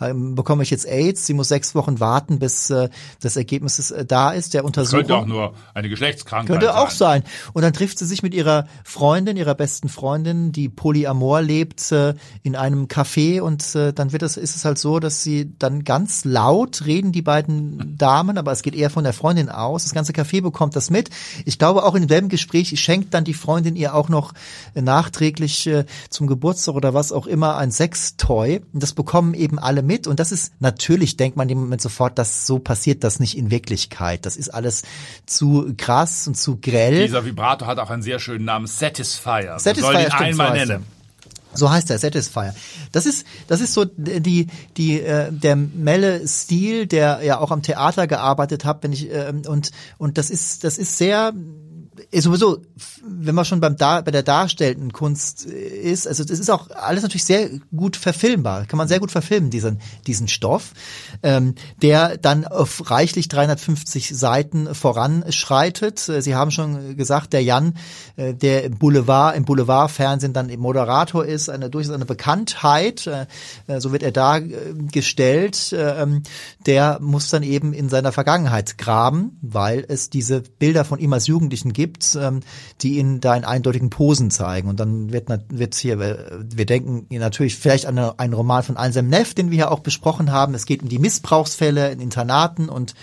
ähm, 0.00 0.34
bekomme 0.34 0.62
ich 0.62 0.70
jetzt 0.70 0.86
AIDS, 0.86 1.26
sie 1.26 1.34
muss 1.34 1.48
sechs 1.48 1.74
Wochen 1.74 2.00
warten, 2.00 2.38
bis 2.38 2.70
äh, 2.70 2.88
das 3.20 3.36
Ergebnis 3.36 3.90
äh, 3.90 4.06
da 4.06 4.30
ist, 4.30 4.54
der 4.54 4.64
Untersuchung. 4.64 5.00
könnte 5.00 5.16
auch 5.16 5.26
nur 5.26 5.54
eine 5.74 5.90
Geschlechtskrankheit 5.90 6.48
Könnte 6.48 6.66
sein. 6.66 6.74
auch 6.74 6.90
sein. 6.90 7.22
Und 7.52 7.62
dann 7.62 7.74
trifft 7.74 7.98
sie 7.98 8.06
sich 8.06 8.22
mit 8.22 8.32
ihrer 8.32 8.66
Freundin, 8.84 9.36
ihrer 9.36 9.54
besten 9.54 9.90
Freundin, 9.90 10.52
die 10.52 10.70
polyamor 10.70 11.42
lebt, 11.42 11.92
äh, 11.92 12.14
in 12.42 12.56
einem 12.56 12.86
Café 12.86 13.42
und 13.42 13.74
äh, 13.74 13.92
dann 13.92 14.12
wird 14.12 14.22
es, 14.22 14.38
ist 14.38 14.56
es 14.56 14.64
halt 14.64 14.78
so, 14.78 15.00
dass 15.00 15.22
sie 15.22 15.52
dann 15.58 15.84
ganz 15.84 16.24
laut 16.24 16.86
reden, 16.86 17.12
die 17.12 17.22
beiden 17.22 17.96
Damen, 17.98 18.38
aber 18.38 18.52
es 18.52 18.62
geht 18.62 18.74
eher 18.74 18.88
von 18.88 19.04
der 19.04 19.12
Freundin 19.12 19.50
aus. 19.50 19.82
Das 19.82 19.92
ganze 19.92 20.12
Café 20.12 20.40
bekommt 20.40 20.76
das 20.76 20.88
mit. 20.88 21.10
Ich 21.44 21.58
glaube 21.58 21.84
auch 21.84 21.94
in 21.94 22.02
demselben 22.02 22.30
Gespräch 22.30 22.80
schenkt 22.80 23.12
dann 23.12 23.24
die 23.24 23.34
Freundin 23.34 23.76
ihr 23.76 23.94
auch 23.94 24.08
noch 24.08 24.32
nachträglich 24.74 25.70
zum 26.10 26.26
Geburtstag 26.26 26.74
oder 26.74 26.94
was 26.94 27.12
auch 27.12 27.26
immer 27.26 27.56
ein 27.56 27.70
Sextoy. 27.70 28.62
Und 28.72 28.82
das 28.82 28.92
bekommen 28.92 29.34
eben 29.34 29.58
alle 29.58 29.82
mit. 29.82 30.06
Und 30.06 30.20
das 30.20 30.32
ist 30.32 30.52
natürlich, 30.60 31.16
denkt 31.16 31.36
man 31.36 31.48
im 31.48 31.58
Moment 31.58 31.82
sofort, 31.82 32.18
dass 32.18 32.46
so 32.46 32.58
passiert 32.58 33.04
das 33.04 33.20
nicht 33.20 33.36
in 33.36 33.50
Wirklichkeit. 33.50 34.26
Das 34.26 34.36
ist 34.36 34.48
alles 34.48 34.82
zu 35.26 35.74
krass 35.76 36.26
und 36.26 36.36
zu 36.36 36.56
grell. 36.56 37.06
Dieser 37.06 37.24
Vibrator 37.24 37.68
hat 37.68 37.78
auch 37.78 37.90
einen 37.90 38.02
sehr 38.02 38.18
schönen 38.18 38.44
Namen, 38.44 38.66
Satisfier. 38.66 39.58
Satisfier, 39.58 39.92
soll 39.92 40.00
ihn 40.02 40.12
einmal 40.12 40.48
so 40.48 40.66
nennen. 40.66 40.86
So 41.54 41.70
heißt 41.70 41.90
der 41.90 41.98
Satisfier. 41.98 42.54
Das 42.92 43.06
ist 43.06 43.26
das 43.46 43.60
ist 43.60 43.74
so 43.74 43.84
die 43.84 44.46
die 44.76 45.00
äh, 45.00 45.30
der 45.30 45.56
Melle 45.56 46.26
Stil, 46.26 46.86
der 46.86 47.20
ja 47.22 47.38
auch 47.38 47.50
am 47.50 47.62
Theater 47.62 48.06
gearbeitet 48.06 48.64
hat, 48.64 48.82
wenn 48.82 48.92
ich 48.92 49.10
äh, 49.10 49.32
und 49.46 49.70
und 49.98 50.18
das 50.18 50.30
ist 50.30 50.64
das 50.64 50.78
ist 50.78 50.96
sehr 50.96 51.32
sowieso, 52.14 52.62
wenn 53.04 53.34
man 53.34 53.44
schon 53.44 53.60
beim 53.60 53.76
da 53.76 54.00
bei 54.00 54.10
der 54.10 54.22
darstellenden 54.22 54.92
Kunst 54.92 55.46
äh, 55.46 55.50
ist, 55.52 56.06
also 56.06 56.24
das 56.24 56.38
ist 56.38 56.50
auch 56.50 56.70
alles 56.70 57.02
natürlich 57.02 57.24
sehr 57.24 57.50
gut 57.74 57.96
verfilmbar, 57.96 58.66
kann 58.66 58.78
man 58.78 58.88
sehr 58.88 59.00
gut 59.00 59.10
verfilmen 59.10 59.50
diesen 59.50 59.80
diesen 60.06 60.28
Stoff, 60.28 60.72
ähm, 61.22 61.54
der 61.80 62.16
dann 62.16 62.46
auf 62.46 62.90
reichlich 62.90 63.28
350 63.28 64.16
Seiten 64.16 64.74
voranschreitet. 64.74 66.08
Äh, 66.08 66.22
Sie 66.22 66.34
haben 66.34 66.50
schon 66.50 66.96
gesagt, 66.96 67.32
der 67.32 67.42
Jan, 67.42 67.74
äh, 68.16 68.34
der 68.34 68.64
im 68.64 68.78
Boulevard 68.78 69.36
im 69.36 69.44
Boulevardfernsehen 69.44 70.32
dann 70.32 70.48
Moderator 70.60 71.24
ist, 71.24 71.48
eine 71.48 71.68
durchaus 71.70 71.94
eine 71.94 72.06
Bekanntheit, 72.06 73.06
äh, 73.06 73.26
so 73.80 73.92
wird 73.92 74.02
er 74.02 74.12
dargestellt, 74.12 75.72
äh, 75.72 76.06
der 76.66 76.98
muss 77.00 77.30
dann 77.30 77.42
eben 77.42 77.72
in 77.72 77.88
seiner 77.88 78.12
Vergangenheit 78.12 78.78
graben, 78.78 79.38
weil 79.42 79.84
es 79.88 80.10
diese 80.10 80.40
Bilder 80.40 80.84
von 80.84 80.98
ihm 80.98 81.12
als 81.12 81.26
Jugendlichen 81.26 81.72
gibt 81.72 81.91
gibt, 81.92 82.16
ähm, 82.20 82.40
die 82.80 82.98
ihn 82.98 83.20
da 83.20 83.34
in 83.36 83.44
eindeutigen 83.44 83.90
Posen 83.90 84.30
zeigen. 84.30 84.68
Und 84.68 84.80
dann 84.80 85.12
wird 85.12 85.28
wird 85.48 85.74
hier, 85.74 85.98
wir 85.98 86.66
denken 86.66 87.06
natürlich 87.10 87.56
vielleicht 87.56 87.86
an 87.86 87.98
einen 87.98 88.32
Roman 88.32 88.62
von 88.62 88.76
Anselm 88.76 89.08
Neff, 89.08 89.34
den 89.34 89.50
wir 89.50 89.58
ja 89.58 89.70
auch 89.70 89.80
besprochen 89.80 90.32
haben. 90.32 90.54
Es 90.54 90.66
geht 90.66 90.82
um 90.82 90.88
die 90.88 90.98
Missbrauchsfälle 90.98 91.90
in 91.90 92.00
Internaten 92.00 92.68
und 92.68 92.94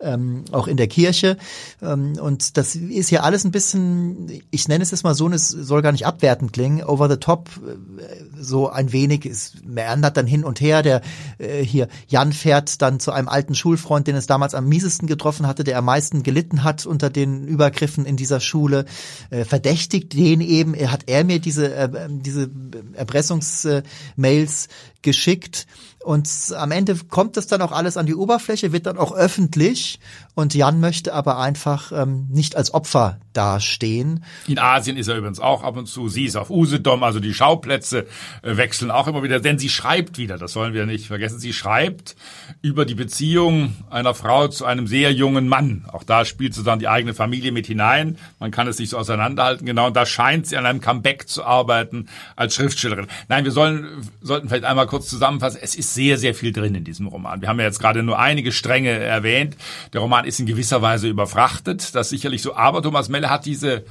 ähm, 0.00 0.44
auch 0.52 0.66
in 0.66 0.76
der 0.76 0.88
Kirche. 0.88 1.36
Ähm, 1.82 2.14
und 2.20 2.56
das 2.56 2.76
ist 2.76 3.10
ja 3.10 3.20
alles 3.20 3.44
ein 3.44 3.50
bisschen, 3.50 4.42
ich 4.50 4.68
nenne 4.68 4.82
es 4.82 4.90
jetzt 4.90 5.04
mal 5.04 5.14
so, 5.14 5.26
und 5.26 5.32
es 5.32 5.48
soll 5.48 5.82
gar 5.82 5.92
nicht 5.92 6.06
abwertend 6.06 6.52
klingen, 6.52 6.84
over 6.84 7.08
the 7.08 7.16
top, 7.16 7.50
äh, 7.66 8.06
so 8.38 8.68
ein 8.68 8.92
wenig, 8.92 9.26
es 9.26 9.54
meandert 9.64 10.16
dann 10.16 10.26
hin 10.26 10.44
und 10.44 10.60
her. 10.60 10.82
Der 10.82 11.02
äh, 11.38 11.62
hier, 11.62 11.88
Jan 12.08 12.32
fährt 12.32 12.82
dann 12.82 13.00
zu 13.00 13.12
einem 13.12 13.28
alten 13.28 13.54
Schulfreund, 13.54 14.06
den 14.06 14.16
es 14.16 14.26
damals 14.26 14.54
am 14.54 14.68
miesesten 14.68 15.06
getroffen 15.08 15.46
hatte, 15.46 15.64
der 15.64 15.78
am 15.78 15.84
meisten 15.84 16.22
gelitten 16.22 16.64
hat 16.64 16.86
unter 16.86 17.10
den 17.10 17.46
Übergriffen 17.46 18.06
in 18.06 18.16
dieser 18.16 18.40
Schule, 18.40 18.84
äh, 19.30 19.44
verdächtigt 19.44 20.12
den 20.14 20.40
eben, 20.40 20.74
hat 20.90 21.04
er 21.06 21.24
mir 21.24 21.40
diese, 21.40 21.74
äh, 21.74 22.08
diese 22.08 22.50
Erpressungsmails 22.94 24.68
geschickt 25.02 25.66
und 26.06 26.54
am 26.56 26.70
Ende 26.70 26.94
kommt 27.08 27.36
das 27.36 27.48
dann 27.48 27.60
auch 27.62 27.72
alles 27.72 27.96
an 27.96 28.06
die 28.06 28.14
Oberfläche, 28.14 28.70
wird 28.70 28.86
dann 28.86 28.96
auch 28.96 29.10
öffentlich. 29.10 29.98
Und 30.36 30.54
Jan 30.54 30.78
möchte 30.78 31.12
aber 31.12 31.38
einfach 31.38 31.90
ähm, 31.90 32.28
nicht 32.30 32.54
als 32.54 32.72
Opfer 32.72 33.18
dastehen. 33.32 34.22
In 34.46 34.60
Asien 34.60 34.96
ist 34.96 35.08
er 35.08 35.16
übrigens 35.16 35.40
auch 35.40 35.64
ab 35.64 35.76
und 35.76 35.86
zu. 35.86 36.08
Sie 36.08 36.24
ist 36.24 36.36
auf 36.36 36.48
Usedom, 36.48 37.02
also 37.02 37.18
die 37.18 37.34
Schauplätze 37.34 38.06
äh, 38.42 38.56
wechseln 38.56 38.92
auch 38.92 39.08
immer 39.08 39.24
wieder. 39.24 39.40
Denn 39.40 39.58
sie 39.58 39.68
schreibt 39.68 40.16
wieder, 40.16 40.38
das 40.38 40.54
wollen 40.54 40.74
wir 40.74 40.86
nicht 40.86 41.08
vergessen. 41.08 41.40
Sie 41.40 41.52
schreibt 41.52 42.14
über 42.62 42.84
die 42.84 42.94
Beziehung 42.94 43.74
einer 43.90 44.14
Frau 44.14 44.46
zu 44.46 44.64
einem 44.64 44.86
sehr 44.86 45.12
jungen 45.12 45.48
Mann. 45.48 45.86
Auch 45.90 46.04
da 46.04 46.24
spielt 46.24 46.54
sie 46.54 46.62
dann 46.62 46.78
die 46.78 46.86
eigene 46.86 47.14
Familie 47.14 47.50
mit 47.50 47.66
hinein. 47.66 48.16
Man 48.38 48.52
kann 48.52 48.68
es 48.68 48.78
nicht 48.78 48.90
so 48.90 48.98
auseinanderhalten. 48.98 49.66
Genau, 49.66 49.88
und 49.88 49.96
da 49.96 50.06
scheint 50.06 50.46
sie 50.46 50.56
an 50.56 50.66
einem 50.66 50.80
Comeback 50.80 51.28
zu 51.28 51.42
arbeiten 51.42 52.08
als 52.36 52.54
Schriftstellerin. 52.54 53.08
Nein, 53.28 53.42
wir 53.42 53.50
sollen, 53.50 54.08
sollten 54.20 54.48
vielleicht 54.48 54.64
einmal 54.64 54.86
kurz 54.86 55.08
zusammenfassen. 55.08 55.58
Es 55.60 55.74
ist 55.74 55.95
sehr, 55.96 56.16
sehr 56.18 56.34
viel 56.34 56.52
drin 56.52 56.76
in 56.76 56.84
diesem 56.84 57.08
Roman. 57.08 57.40
Wir 57.40 57.48
haben 57.48 57.58
ja 57.58 57.66
jetzt 57.66 57.80
gerade 57.80 58.04
nur 58.04 58.18
einige 58.18 58.52
Stränge 58.52 58.90
erwähnt. 58.90 59.56
Der 59.92 60.00
Roman 60.00 60.24
ist 60.24 60.38
in 60.38 60.46
gewisser 60.46 60.80
Weise 60.82 61.08
überfrachtet, 61.08 61.94
das 61.96 62.10
sicherlich 62.10 62.42
so. 62.42 62.54
Aber 62.54 62.82
Thomas 62.82 63.08
Melle 63.08 63.28
hat 63.28 63.46
diese 63.46 63.84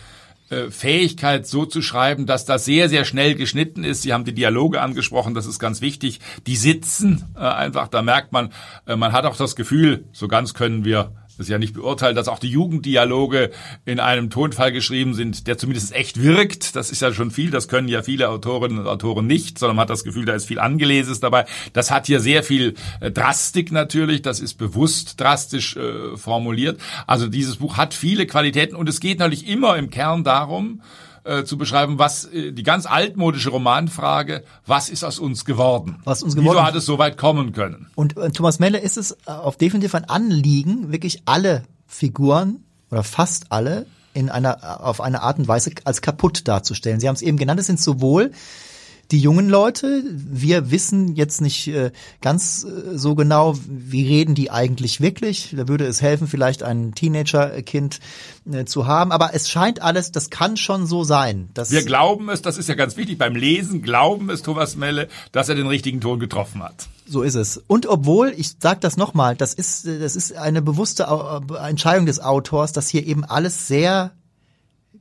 äh, 0.49 0.69
Fähigkeit 0.69 1.47
so 1.47 1.65
zu 1.65 1.81
schreiben, 1.81 2.27
dass 2.27 2.45
das 2.45 2.65
sehr, 2.65 2.87
sehr 2.87 3.03
schnell 3.03 3.33
geschnitten 3.33 3.83
ist. 3.83 4.03
Sie 4.03 4.13
haben 4.13 4.25
die 4.25 4.33
Dialoge 4.33 4.79
angesprochen, 4.79 5.33
das 5.33 5.47
ist 5.47 5.57
ganz 5.57 5.81
wichtig. 5.81 6.19
Die 6.45 6.55
sitzen 6.55 7.25
äh, 7.35 7.39
einfach, 7.39 7.87
da 7.87 8.03
merkt 8.03 8.31
man, 8.31 8.53
äh, 8.85 8.95
man 8.95 9.11
hat 9.11 9.25
auch 9.25 9.37
das 9.37 9.55
Gefühl, 9.55 10.05
so 10.11 10.27
ganz 10.27 10.53
können 10.53 10.85
wir 10.85 11.11
das 11.37 11.47
ist 11.47 11.51
ja 11.51 11.57
nicht 11.57 11.73
beurteilt, 11.73 12.15
dass 12.15 12.29
auch 12.29 12.39
die 12.39 12.49
Jugenddialoge 12.49 13.51
in 13.83 13.99
einem 13.99 14.29
Tonfall 14.29 14.71
geschrieben 14.71 15.13
sind, 15.13 15.47
der 15.47 15.57
zumindest 15.57 15.93
echt 15.93 16.21
wirkt. 16.21 16.75
Das 16.77 16.91
ist 16.91 17.01
ja 17.01 17.13
schon 17.13 17.29
viel. 17.29 17.51
Das 17.51 17.67
können 17.67 17.89
ja 17.89 18.03
viele 18.03 18.29
Autorinnen 18.29 18.79
und 18.79 18.87
Autoren 18.87 19.27
nicht, 19.27 19.59
sondern 19.59 19.75
man 19.75 19.83
hat 19.83 19.89
das 19.89 20.05
Gefühl, 20.05 20.25
da 20.25 20.33
ist 20.33 20.45
viel 20.45 20.59
Angelesenes 20.59 21.19
dabei. 21.19 21.45
Das 21.73 21.91
hat 21.91 22.07
hier 22.07 22.21
sehr 22.21 22.43
viel 22.43 22.75
äh, 23.01 23.11
Drastik 23.11 23.71
natürlich. 23.73 24.21
Das 24.21 24.39
ist 24.39 24.53
bewusst 24.53 25.19
drastisch 25.19 25.75
äh, 25.75 26.15
formuliert. 26.15 26.79
Also 27.05 27.27
dieses 27.27 27.57
Buch 27.57 27.75
hat 27.75 27.93
viele 27.93 28.25
Qualitäten 28.27 28.75
und 28.75 28.87
es 28.87 29.01
geht 29.01 29.19
natürlich 29.19 29.47
immer 29.47 29.75
im 29.75 29.89
Kern 29.89 30.23
darum, 30.23 30.81
äh, 31.25 31.43
zu 31.43 31.57
beschreiben, 31.57 31.99
was 31.99 32.25
äh, 32.25 32.51
die 32.51 32.63
ganz 32.63 32.85
altmodische 32.85 33.49
Romanfrage, 33.49 34.43
was 34.65 34.89
ist 34.89 35.03
aus 35.03 35.19
uns 35.19 35.43
geworden? 35.43 35.97
Was 36.03 36.23
uns 36.23 36.35
geworden? 36.35 36.55
Wieso 36.55 36.63
hat 36.63 36.75
es 36.75 36.85
so 36.85 36.97
weit 36.97 37.17
kommen 37.17 37.51
können? 37.51 37.87
Und 37.95 38.15
äh, 38.17 38.29
Thomas 38.29 38.59
Melle 38.59 38.77
ist 38.77 38.97
es 38.97 39.11
äh, 39.11 39.31
auf 39.31 39.57
definitiv 39.57 39.95
ein 39.95 40.05
Anliegen, 40.05 40.91
wirklich 40.91 41.23
alle 41.25 41.63
Figuren 41.87 42.63
oder 42.91 43.03
fast 43.03 43.51
alle 43.51 43.85
in 44.13 44.29
einer 44.29 44.85
auf 44.85 45.01
eine 45.01 45.21
Art 45.23 45.39
und 45.39 45.47
Weise 45.47 45.71
als 45.83 46.01
kaputt 46.01 46.47
darzustellen. 46.47 46.99
Sie 46.99 47.07
haben 47.07 47.15
es 47.15 47.21
eben 47.21 47.37
genannt, 47.37 47.59
es 47.59 47.67
sind 47.67 47.81
sowohl 47.81 48.31
die 49.11 49.19
jungen 49.19 49.49
Leute, 49.49 50.03
wir 50.05 50.71
wissen 50.71 51.15
jetzt 51.15 51.41
nicht 51.41 51.67
äh, 51.67 51.91
ganz 52.21 52.63
äh, 52.63 52.97
so 52.97 53.15
genau, 53.15 53.55
wie 53.67 54.07
reden 54.07 54.35
die 54.35 54.49
eigentlich 54.49 54.99
wirklich. 54.99 55.53
Da 55.55 55.67
würde 55.67 55.85
es 55.85 56.01
helfen, 56.01 56.27
vielleicht 56.27 56.63
ein 56.63 56.93
Teenagerkind 56.93 57.99
äh, 58.51 58.65
zu 58.65 58.87
haben. 58.87 59.11
Aber 59.11 59.33
es 59.33 59.49
scheint 59.49 59.81
alles, 59.81 60.11
das 60.11 60.29
kann 60.29 60.57
schon 60.57 60.87
so 60.87 61.03
sein. 61.03 61.49
Dass 61.53 61.71
wir 61.71 61.83
glauben 61.83 62.29
es, 62.29 62.41
das 62.41 62.57
ist 62.57 62.67
ja 62.67 62.75
ganz 62.75 62.97
wichtig, 62.97 63.17
beim 63.17 63.35
Lesen 63.35 63.81
glauben 63.81 64.29
es 64.29 64.41
Thomas 64.41 64.75
Melle, 64.75 65.07
dass 65.31 65.49
er 65.49 65.55
den 65.55 65.67
richtigen 65.67 66.01
Ton 66.01 66.19
getroffen 66.19 66.63
hat. 66.63 66.87
So 67.07 67.21
ist 67.21 67.35
es. 67.35 67.61
Und 67.67 67.85
obwohl, 67.85 68.33
ich 68.35 68.55
sage 68.59 68.79
das 68.79 68.97
nochmal, 68.97 69.35
das 69.35 69.53
ist, 69.53 69.85
das 69.85 70.15
ist 70.15 70.35
eine 70.35 70.63
bewusste 70.63 71.07
Entscheidung 71.63 72.07
des 72.07 72.19
Autors, 72.19 72.73
dass 72.73 72.89
hier 72.89 73.05
eben 73.05 73.23
alles 73.23 73.67
sehr 73.67 74.11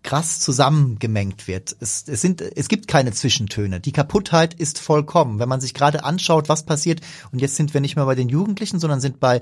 krass 0.04 0.38
zusammengemengt 0.38 1.48
wird. 1.48 1.74
Es, 1.80 2.04
es, 2.06 2.20
sind, 2.20 2.40
es 2.40 2.68
gibt 2.68 2.86
keine 2.86 3.12
Zwischentöne. 3.12 3.80
Die 3.80 3.90
Kaputtheit 3.90 4.54
ist 4.54 4.78
vollkommen. 4.78 5.40
Wenn 5.40 5.48
man 5.48 5.60
sich 5.60 5.74
gerade 5.74 6.04
anschaut, 6.04 6.48
was 6.48 6.64
passiert, 6.64 7.00
und 7.32 7.40
jetzt 7.40 7.56
sind 7.56 7.74
wir 7.74 7.80
nicht 7.80 7.96
mehr 7.96 8.04
bei 8.04 8.14
den 8.14 8.28
Jugendlichen, 8.28 8.78
sondern 8.78 9.00
sind 9.00 9.18
bei, 9.18 9.40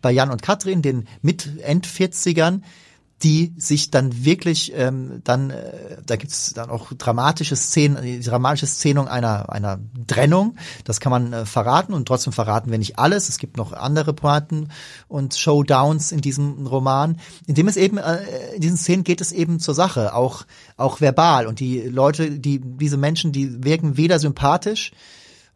bei 0.00 0.12
Jan 0.12 0.30
und 0.30 0.42
Katrin, 0.42 0.82
den 0.82 1.08
mit 1.22 1.58
End-40ern, 1.62 2.60
die 3.22 3.54
sich 3.56 3.90
dann 3.90 4.24
wirklich 4.24 4.72
ähm, 4.74 5.20
dann 5.24 5.50
äh, 5.50 5.98
da 6.04 6.16
gibt's 6.16 6.54
dann 6.54 6.70
auch 6.70 6.92
dramatische 6.92 7.54
Szenen, 7.54 8.02
die 8.02 8.20
dramatische 8.20 8.66
Szenung 8.66 9.08
einer 9.08 9.50
einer 9.52 9.78
Trennung. 10.06 10.56
Das 10.84 10.98
kann 10.98 11.10
man 11.10 11.32
äh, 11.32 11.46
verraten 11.46 11.94
und 11.94 12.06
trotzdem 12.06 12.32
verraten 12.32 12.70
wir 12.70 12.78
nicht 12.78 12.98
alles. 12.98 13.28
Es 13.28 13.38
gibt 13.38 13.56
noch 13.56 13.72
andere 13.72 14.12
Pointen 14.12 14.68
und 15.08 15.34
Showdowns 15.34 16.10
in 16.10 16.20
diesem 16.20 16.66
Roman, 16.66 17.18
in 17.46 17.54
dem 17.54 17.68
es 17.68 17.76
eben 17.76 17.98
äh, 17.98 18.54
in 18.54 18.60
diesen 18.60 18.76
Szenen 18.76 19.04
geht 19.04 19.20
es 19.20 19.32
eben 19.32 19.60
zur 19.60 19.74
Sache, 19.74 20.14
auch 20.14 20.44
auch 20.76 21.00
verbal 21.00 21.46
und 21.46 21.60
die 21.60 21.80
Leute, 21.82 22.30
die 22.30 22.60
diese 22.60 22.96
Menschen, 22.96 23.32
die 23.32 23.62
wirken 23.64 23.96
weder 23.96 24.18
sympathisch 24.18 24.92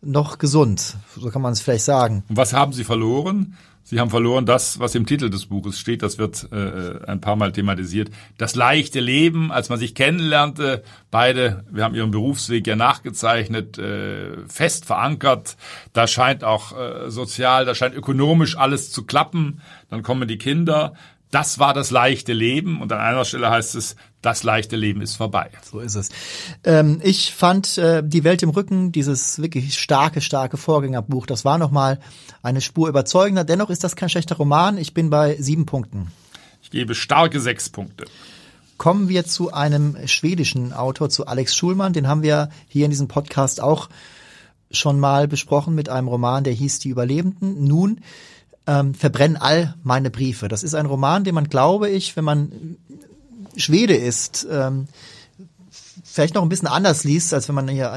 noch 0.02 0.38
gesund, 0.38 0.96
so 1.16 1.30
kann 1.30 1.42
man 1.42 1.52
es 1.52 1.60
vielleicht 1.60 1.84
sagen. 1.84 2.22
Was 2.28 2.52
haben 2.52 2.72
sie 2.72 2.84
verloren? 2.84 3.56
Sie 3.88 4.00
haben 4.00 4.10
verloren 4.10 4.46
das, 4.46 4.80
was 4.80 4.96
im 4.96 5.06
Titel 5.06 5.30
des 5.30 5.46
Buches 5.46 5.78
steht, 5.78 6.02
das 6.02 6.18
wird 6.18 6.48
äh, 6.50 7.06
ein 7.06 7.20
paar 7.20 7.36
Mal 7.36 7.52
thematisiert. 7.52 8.10
Das 8.36 8.56
leichte 8.56 8.98
Leben, 8.98 9.52
als 9.52 9.68
man 9.68 9.78
sich 9.78 9.94
kennenlernte, 9.94 10.82
beide, 11.12 11.64
wir 11.70 11.84
haben 11.84 11.94
ihren 11.94 12.10
Berufsweg 12.10 12.66
ja 12.66 12.74
nachgezeichnet, 12.74 13.78
äh, 13.78 14.38
fest 14.48 14.86
verankert. 14.86 15.56
Da 15.92 16.08
scheint 16.08 16.42
auch 16.42 16.76
äh, 16.76 17.12
sozial, 17.12 17.64
da 17.64 17.76
scheint 17.76 17.94
ökonomisch 17.94 18.56
alles 18.56 18.90
zu 18.90 19.04
klappen. 19.04 19.60
Dann 19.88 20.02
kommen 20.02 20.26
die 20.26 20.38
Kinder. 20.38 20.94
Das 21.30 21.58
war 21.58 21.74
das 21.74 21.90
leichte 21.90 22.32
Leben 22.32 22.80
und 22.80 22.92
an 22.92 23.00
einer 23.00 23.24
Stelle 23.24 23.50
heißt 23.50 23.74
es, 23.74 23.96
das 24.22 24.42
leichte 24.42 24.76
Leben 24.76 25.00
ist 25.00 25.16
vorbei. 25.16 25.50
So 25.68 25.80
ist 25.80 25.96
es. 25.96 26.08
Ähm, 26.64 27.00
ich 27.02 27.34
fand 27.34 27.78
äh, 27.78 28.02
Die 28.04 28.24
Welt 28.24 28.42
im 28.42 28.50
Rücken, 28.50 28.92
dieses 28.92 29.40
wirklich 29.40 29.78
starke, 29.78 30.20
starke 30.20 30.56
Vorgängerbuch, 30.56 31.26
das 31.26 31.44
war 31.44 31.58
nochmal 31.58 31.98
eine 32.42 32.60
Spur 32.60 32.88
überzeugender. 32.88 33.44
Dennoch 33.44 33.70
ist 33.70 33.82
das 33.82 33.96
kein 33.96 34.08
schlechter 34.08 34.36
Roman. 34.36 34.78
Ich 34.78 34.94
bin 34.94 35.10
bei 35.10 35.36
sieben 35.40 35.66
Punkten. 35.66 36.12
Ich 36.62 36.70
gebe 36.70 36.94
starke 36.94 37.40
sechs 37.40 37.68
Punkte. 37.68 38.06
Kommen 38.76 39.08
wir 39.08 39.24
zu 39.24 39.52
einem 39.52 39.96
schwedischen 40.06 40.72
Autor, 40.72 41.08
zu 41.08 41.26
Alex 41.26 41.56
Schulmann. 41.56 41.92
Den 41.92 42.08
haben 42.08 42.22
wir 42.22 42.50
hier 42.68 42.84
in 42.84 42.90
diesem 42.90 43.08
Podcast 43.08 43.60
auch 43.60 43.88
schon 44.70 45.00
mal 45.00 45.28
besprochen 45.28 45.74
mit 45.74 45.88
einem 45.88 46.08
Roman, 46.08 46.44
der 46.44 46.52
hieß 46.52 46.80
Die 46.80 46.88
Überlebenden. 46.88 47.64
Nun 47.64 48.00
ähm, 48.66 48.94
verbrennen 48.94 49.36
all 49.36 49.74
meine 49.82 50.10
Briefe. 50.10 50.48
Das 50.48 50.62
ist 50.62 50.74
ein 50.74 50.86
Roman, 50.86 51.24
den 51.24 51.34
man, 51.34 51.48
glaube 51.48 51.88
ich, 51.88 52.16
wenn 52.16 52.24
man 52.24 52.76
Schwede 53.56 53.94
ist, 53.94 54.46
ähm, 54.50 54.88
vielleicht 56.04 56.34
noch 56.34 56.42
ein 56.42 56.48
bisschen 56.48 56.68
anders 56.68 57.04
liest, 57.04 57.32
als 57.34 57.48
wenn 57.48 57.54
man 57.54 57.68
hier 57.68 57.92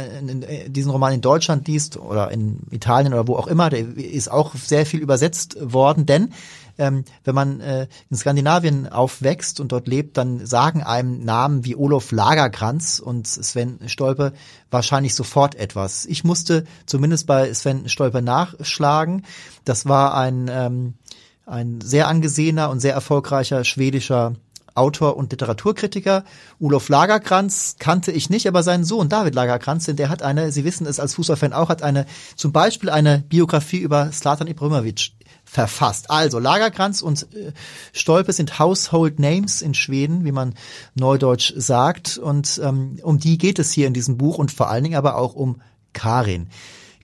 diesen 0.67 0.91
Roman 0.91 1.13
in 1.13 1.21
Deutschland 1.21 1.67
liest 1.67 1.97
oder 1.97 2.31
in 2.31 2.59
Italien 2.71 3.13
oder 3.13 3.27
wo 3.27 3.35
auch 3.35 3.47
immer. 3.47 3.69
Der 3.69 3.81
ist 3.97 4.31
auch 4.31 4.55
sehr 4.55 4.85
viel 4.85 4.99
übersetzt 4.99 5.57
worden, 5.61 6.05
denn 6.05 6.33
ähm, 6.79 7.03
wenn 7.25 7.35
man 7.35 7.59
äh, 7.59 7.87
in 8.09 8.17
Skandinavien 8.17 8.87
aufwächst 8.87 9.59
und 9.59 9.71
dort 9.71 9.87
lebt, 9.87 10.17
dann 10.17 10.45
sagen 10.45 10.81
einem 10.81 11.23
Namen 11.23 11.65
wie 11.65 11.75
Olof 11.75 12.11
Lagerkranz 12.11 12.99
und 12.99 13.27
Sven 13.27 13.79
Stolpe 13.87 14.33
wahrscheinlich 14.71 15.13
sofort 15.13 15.55
etwas. 15.55 16.05
Ich 16.05 16.23
musste 16.23 16.63
zumindest 16.85 17.27
bei 17.27 17.53
Sven 17.53 17.89
Stolpe 17.89 18.21
nachschlagen. 18.21 19.25
Das 19.65 19.87
war 19.87 20.15
ein, 20.15 20.49
ähm, 20.49 20.93
ein 21.45 21.81
sehr 21.81 22.07
angesehener 22.07 22.69
und 22.69 22.79
sehr 22.79 22.93
erfolgreicher 22.93 23.65
schwedischer 23.65 24.33
Autor 24.75 25.17
und 25.17 25.31
Literaturkritiker. 25.31 26.23
Olof 26.59 26.89
Lagerkranz 26.89 27.75
kannte 27.79 28.11
ich 28.11 28.29
nicht, 28.29 28.47
aber 28.47 28.63
seinen 28.63 28.83
Sohn 28.83 29.09
David 29.09 29.35
Lagerkranz, 29.35 29.85
denn 29.85 29.95
der 29.95 30.09
hat 30.09 30.21
eine, 30.21 30.51
Sie 30.51 30.63
wissen 30.63 30.85
es 30.85 30.99
als 30.99 31.15
Fußballfan 31.15 31.53
auch, 31.53 31.69
hat 31.69 31.83
eine, 31.83 32.05
zum 32.35 32.51
Beispiel 32.51 32.89
eine 32.89 33.19
Biografie 33.19 33.79
über 33.79 34.11
Slatan 34.11 34.47
Ibrahimovic 34.47 35.11
verfasst. 35.49 36.11
Also 36.11 36.37
Lagerkranz 36.37 37.01
und 37.01 37.23
äh, 37.33 37.51
Stolpe 37.91 38.33
sind 38.33 38.59
Household 38.59 39.19
Names 39.19 39.61
in 39.61 39.73
Schweden, 39.73 40.23
wie 40.23 40.31
man 40.31 40.53
neudeutsch 40.93 41.53
sagt. 41.55 42.19
Und 42.19 42.61
ähm, 42.63 42.99
um 43.01 43.19
die 43.19 43.37
geht 43.39 43.57
es 43.57 43.71
hier 43.71 43.87
in 43.87 43.93
diesem 43.93 44.17
Buch 44.17 44.37
und 44.37 44.51
vor 44.51 44.69
allen 44.69 44.83
Dingen 44.83 44.97
aber 44.97 45.15
auch 45.15 45.33
um 45.33 45.61
Karin. 45.93 46.49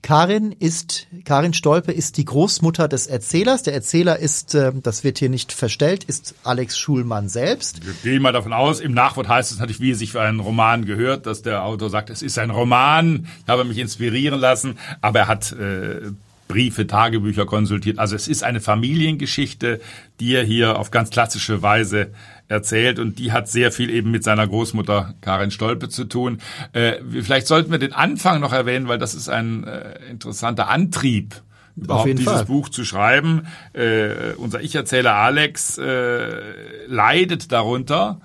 Karin 0.02 0.52
ist, 0.52 1.08
Karin 1.24 1.52
Stolpe 1.52 1.92
ist 1.92 2.16
die 2.16 2.24
Großmutter 2.24 2.86
des 2.88 3.06
Erzählers. 3.06 3.62
Der 3.62 3.74
Erzähler 3.74 4.18
ist, 4.18 4.54
äh, 4.54 4.72
das 4.82 5.04
wird 5.04 5.18
hier 5.18 5.28
nicht 5.28 5.52
verstellt, 5.52 6.04
ist 6.04 6.34
Alex 6.44 6.78
Schulmann 6.78 7.28
selbst. 7.28 7.84
Wir 7.84 7.94
gehen 8.02 8.22
mal 8.22 8.32
davon 8.32 8.52
aus, 8.52 8.80
im 8.80 8.92
Nachwort 8.92 9.28
heißt 9.28 9.50
es 9.50 9.58
natürlich, 9.58 9.80
wie 9.80 9.90
es 9.90 9.98
sich 9.98 10.12
für 10.12 10.20
einen 10.20 10.40
Roman 10.40 10.84
gehört, 10.84 11.26
dass 11.26 11.42
der 11.42 11.64
Autor 11.64 11.90
sagt, 11.90 12.10
es 12.10 12.22
ist 12.22 12.38
ein 12.38 12.50
Roman, 12.50 13.26
ich 13.42 13.48
habe 13.48 13.64
mich 13.64 13.78
inspirieren 13.78 14.38
lassen, 14.38 14.78
aber 15.00 15.20
er 15.20 15.28
hat 15.28 15.52
äh, 15.52 16.12
Briefe, 16.48 16.86
Tagebücher 16.86 17.46
konsultiert. 17.46 17.98
Also 17.98 18.14
es 18.14 18.28
ist 18.28 18.44
eine 18.44 18.60
Familiengeschichte, 18.60 19.80
die 20.20 20.34
er 20.34 20.44
hier 20.44 20.78
auf 20.78 20.90
ganz 20.90 21.10
klassische 21.10 21.62
Weise 21.62 22.12
erzählt 22.48 22.98
und 22.98 23.18
die 23.18 23.32
hat 23.32 23.48
sehr 23.48 23.72
viel 23.72 23.90
eben 23.90 24.10
mit 24.10 24.24
seiner 24.24 24.46
Großmutter 24.46 25.14
Karin 25.20 25.50
Stolpe 25.50 25.88
zu 25.88 26.04
tun. 26.04 26.38
Äh, 26.72 26.96
vielleicht 27.22 27.46
sollten 27.46 27.70
wir 27.70 27.78
den 27.78 27.92
Anfang 27.92 28.40
noch 28.40 28.52
erwähnen, 28.52 28.88
weil 28.88 28.98
das 28.98 29.14
ist 29.14 29.28
ein 29.28 29.64
äh, 29.64 29.98
interessanter 30.10 30.68
Antrieb 30.68 31.42
überhaupt 31.76 32.08
dieses 32.08 32.24
Fall. 32.24 32.44
Buch 32.46 32.68
zu 32.68 32.84
schreiben. 32.84 33.46
Äh, 33.72 34.34
unser 34.36 34.60
Ich-Erzähler 34.62 35.14
Alex 35.14 35.78
äh, 35.78 36.86
leidet 36.86 37.52
darunter, 37.52 38.20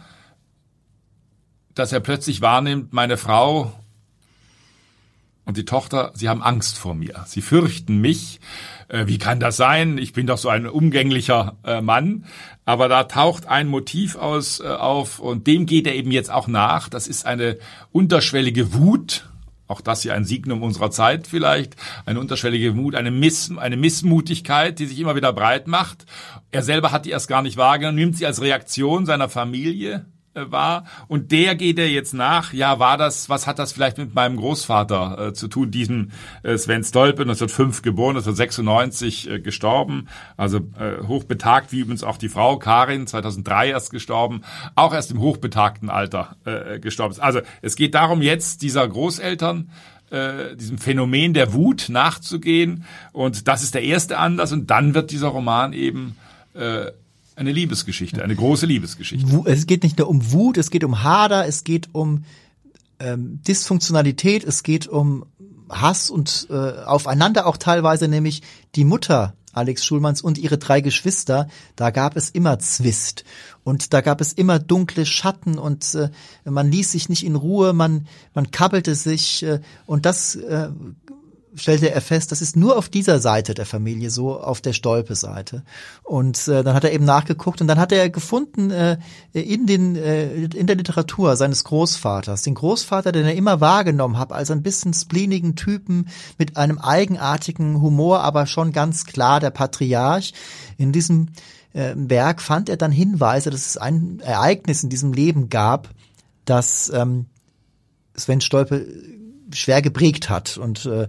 dass 1.76 1.92
er 1.92 2.00
plötzlich 2.00 2.42
wahrnimmt, 2.42 2.94
meine 2.94 3.18
Frau 3.18 3.74
und 5.52 5.58
die 5.58 5.66
Tochter, 5.66 6.14
sie 6.16 6.30
haben 6.30 6.42
Angst 6.42 6.78
vor 6.78 6.96
mir. 6.96 7.26
Sie 7.28 7.42
fürchten 7.42 8.00
mich. 8.00 8.40
Äh, 8.88 9.08
wie 9.08 9.18
kann 9.18 9.42
das 9.42 9.58
sein? 9.58 9.98
Ich 9.98 10.14
bin 10.14 10.26
doch 10.26 10.38
so 10.38 10.48
ein 10.48 10.66
umgänglicher 10.66 11.58
äh, 11.66 11.82
Mann. 11.82 12.24
Aber 12.64 12.88
da 12.88 13.04
taucht 13.04 13.48
ein 13.48 13.68
Motiv 13.68 14.16
aus, 14.16 14.62
äh, 14.62 14.68
auf 14.68 15.20
und 15.20 15.48
dem 15.48 15.66
geht 15.66 15.88
er 15.88 15.96
eben 15.96 16.10
jetzt 16.10 16.32
auch 16.32 16.48
nach. 16.48 16.88
Das 16.88 17.10
ist 17.10 17.26
eine 17.26 17.58
unterschwellige 17.92 18.74
Wut. 18.74 19.28
Auch 19.68 19.82
das 19.82 20.04
hier 20.04 20.14
ein 20.14 20.24
Signum 20.24 20.64
unserer 20.64 20.90
Zeit 20.90 21.28
vielleicht. 21.28 21.76
Eine 22.06 22.22
unterschwellige 22.22 22.78
Wut, 22.78 22.96
eine, 22.96 23.12
Miss, 23.12 23.52
eine 23.58 23.76
Missmutigkeit, 23.76 24.80
die 24.80 24.86
sich 24.86 25.00
immer 25.02 25.18
wieder 25.18 25.34
breit 25.34 25.68
macht. 25.68 26.06
Er 26.52 26.64
selber 26.64 26.94
hat 26.94 27.04
die 27.04 27.10
erst 27.10 27.28
gar 27.28 27.42
nicht 27.42 27.58
wahrgenommen, 27.58 27.98
nimmt 27.98 28.16
sie 28.16 28.26
als 28.26 28.42
Reaktion 28.42 29.06
seiner 29.06 29.28
Familie 29.28 30.06
war. 30.34 30.86
Und 31.08 31.32
der 31.32 31.56
geht 31.56 31.78
er 31.78 31.90
jetzt 31.90 32.14
nach. 32.14 32.54
Ja, 32.54 32.80
war 32.80 32.98
das, 32.98 33.30
was 33.30 33.48
hat 33.48 33.60
das 33.60 33.74
vielleicht 33.74 33.98
mit 33.98 34.16
meinem 34.16 34.38
Großvater 34.38 35.28
äh, 35.28 35.34
zu 35.34 35.48
tun, 35.48 35.72
diesem 35.72 36.12
äh, 36.44 36.58
Sven 36.58 36.84
Stolpe, 36.84 37.24
1905 37.24 37.82
geboren, 37.82 38.16
1996 38.16 39.30
äh, 39.30 39.40
gestorben, 39.40 40.08
also 40.38 40.58
äh, 40.58 41.06
hochbetagt, 41.06 41.72
wie 41.72 41.80
übrigens 41.80 42.04
auch 42.04 42.18
die 42.18 42.30
Frau 42.30 42.58
Karin, 42.58 43.08
2003 43.08 43.70
erst 43.70 43.92
gestorben, 43.92 44.42
auch 44.76 44.94
erst 44.94 45.12
im 45.12 45.20
hochbetagten 45.20 45.90
Alter 45.90 46.36
äh, 46.46 46.80
gestorben 46.80 47.12
ist. 47.12 47.20
Also 47.20 47.42
es 47.62 47.76
geht 47.76 47.94
darum, 47.94 48.22
jetzt 48.22 48.62
dieser 48.62 48.88
Großeltern 48.88 49.70
äh, 50.12 50.56
diesem 50.56 50.78
Phänomen 50.78 51.34
der 51.34 51.54
Wut 51.54 51.88
nachzugehen. 51.90 52.86
Und 53.12 53.48
das 53.48 53.64
ist 53.64 53.74
der 53.74 53.84
erste 53.84 54.18
Anlass. 54.18 54.52
Und 54.52 54.70
dann 54.70 54.94
wird 54.94 55.12
dieser 55.12 55.30
Roman 55.30 55.74
eben 55.74 56.18
äh, 56.54 56.92
eine 57.42 57.52
Liebesgeschichte, 57.52 58.24
eine 58.24 58.36
große 58.36 58.66
Liebesgeschichte. 58.66 59.44
Es 59.46 59.66
geht 59.66 59.84
nicht 59.84 59.98
nur 59.98 60.08
um 60.08 60.32
Wut, 60.32 60.58
es 60.58 60.70
geht 60.70 60.84
um 60.84 61.04
Hader, 61.04 61.48
es 61.48 61.64
geht 61.64 61.90
um 61.92 62.24
ähm, 63.00 63.42
Dysfunktionalität, 63.48 64.44
es 64.44 64.64
geht 64.64 64.88
um 64.88 65.26
Hass 65.70 66.10
und 66.10 66.48
äh, 66.50 66.54
aufeinander 66.54 67.48
auch 67.48 67.58
teilweise, 67.58 68.08
nämlich 68.08 68.44
die 68.76 68.86
Mutter 68.86 69.34
Alex 69.54 69.86
Schulmanns 69.86 70.22
und 70.22 70.38
ihre 70.38 70.58
drei 70.58 70.80
Geschwister, 70.82 71.48
da 71.76 71.90
gab 71.90 72.16
es 72.16 72.30
immer 72.30 72.60
Zwist 72.60 73.26
und 73.64 73.92
da 73.92 74.00
gab 74.02 74.22
es 74.22 74.32
immer 74.32 74.60
dunkle 74.60 75.06
Schatten 75.06 75.58
und 75.58 75.96
äh, 75.96 76.10
man 76.50 76.72
ließ 76.72 76.92
sich 76.92 77.10
nicht 77.10 77.26
in 77.26 77.36
Ruhe, 77.36 77.74
man 77.74 78.08
man 78.34 78.52
kabbelte 78.52 78.96
sich 78.96 79.44
äh, 79.44 79.60
und 79.86 80.06
das 80.06 80.36
äh, 80.36 80.70
stellte 81.56 81.92
er 81.92 82.02
fest, 82.02 82.32
das 82.32 82.42
ist 82.42 82.56
nur 82.56 82.78
auf 82.78 82.90
dieser 82.90 83.20
Seite 83.20 83.54
der 83.54 83.66
Familie 83.66 84.10
so, 84.10 84.40
auf 84.40 84.62
der 84.62 84.74
Stolpe-Seite. 84.74 85.64
Und 86.04 86.48
äh, 86.48 86.64
dann 86.64 86.74
hat 86.74 86.84
er 86.84 86.94
eben 86.94 87.06
nachgeguckt 87.06 87.62
und 87.62 87.68
dann 87.68 87.80
hat 87.80 87.92
er 87.92 88.10
gefunden 88.10 88.72
äh, 88.72 88.98
in 89.34 89.68
den 89.68 89.96
äh, 89.96 90.34
in 90.34 90.68
der 90.68 90.76
Literatur 90.76 91.36
seines 91.36 91.64
Großvaters, 91.64 92.44
den 92.44 92.56
Großvater, 92.56 93.12
den 93.12 93.26
er 93.26 93.36
immer 93.36 93.60
wahrgenommen 93.60 94.18
hat 94.18 94.32
als 94.32 94.52
ein 94.52 94.64
bisschen 94.64 94.94
spleenigen 94.94 95.56
Typen 95.56 96.08
mit 96.38 96.58
einem 96.58 96.80
eigenartigen 96.80 97.82
Humor, 97.82 98.22
aber 98.22 98.46
schon 98.46 98.72
ganz 98.72 99.06
klar 99.06 99.40
der 99.40 99.52
Patriarch. 99.52 100.34
In 100.78 100.92
diesem 100.92 101.30
äh, 101.74 101.94
Werk 101.96 102.42
fand 102.42 102.70
er 102.70 102.78
dann 102.78 102.92
Hinweise, 102.92 103.50
dass 103.50 103.66
es 103.66 103.78
ein 103.78 104.20
Ereignis 104.22 104.84
in 104.84 104.90
diesem 104.90 105.14
Leben 105.14 105.50
gab, 105.50 105.90
das 106.46 106.92
ähm, 106.94 107.26
Sven 108.16 108.42
Stolpe 108.42 108.86
schwer 109.54 109.82
geprägt 109.82 110.30
hat 110.30 110.58
und 110.58 110.86
äh, 110.86 111.08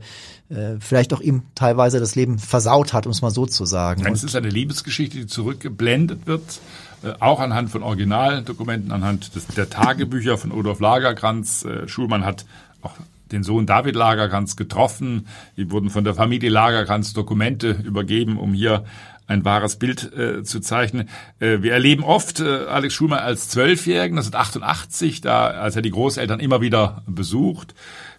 äh, 0.53 0.79
vielleicht 0.81 1.15
auch 1.15 1.21
ihm 1.21 1.43
teilweise 1.55 1.99
das 1.99 2.15
Leben 2.15 2.39
versaut 2.39 2.93
hat, 2.93 3.07
um 3.07 3.13
es 3.13 3.23
mal 3.23 3.31
so 3.31 3.47
zu 3.47 3.65
sagen. 3.65 4.07
Es 4.07 4.25
ist 4.25 4.37
eine 4.37 4.49
Liebesgeschichte, 4.49 5.19
die 5.19 5.27
zurückgeblendet 5.27 6.27
wird, 6.27 6.61
äh, 7.03 7.13
auch 7.21 7.41
anhand 7.41 7.71
von 7.71 7.83
Originaldokumenten, 7.83 8.93
anhand 8.93 9.35
des, 9.35 9.47
der 9.49 9.71
Tagebücher 9.71 10.39
von 10.39 10.53
Odolf 10.53 10.81
Lagerkranz. 10.81 11.65
Äh, 11.65 11.89
Schulmann 11.89 12.25
hat 12.25 12.45
auch 12.83 12.95
den 13.33 13.43
Sohn 13.43 13.67
David 13.67 13.97
Lagerkranz 13.97 14.57
getroffen. 14.57 15.27
Die 15.57 15.71
wurden 15.71 15.89
von 15.89 16.05
der 16.05 16.15
Familie 16.15 16.51
Lagerkranz 16.51 17.15
Dokumente 17.15 17.71
übergeben, 17.71 18.39
um 18.39 18.53
hier 18.53 18.85
ein 19.27 19.45
wahres 19.45 19.77
Bild 19.77 20.13
äh, 20.13 20.43
zu 20.43 20.61
zeichnen. 20.61 21.09
Äh, 21.39 21.63
wir 21.63 21.73
erleben 21.73 22.05
oft 22.05 22.41
äh, 22.41 22.67
Alex 22.67 22.93
Schulmann 22.95 23.21
als 23.21 23.49
Zwölfjährigen, 23.49 24.17
das 24.17 24.27
ist 24.27 24.35
88, 24.35 25.23
da, 25.23 25.47
als 25.47 25.77
er 25.77 25.83
die 25.83 25.91
Großeltern 25.91 26.41
immer 26.41 26.61
wieder 26.61 27.03
besucht 27.07 27.75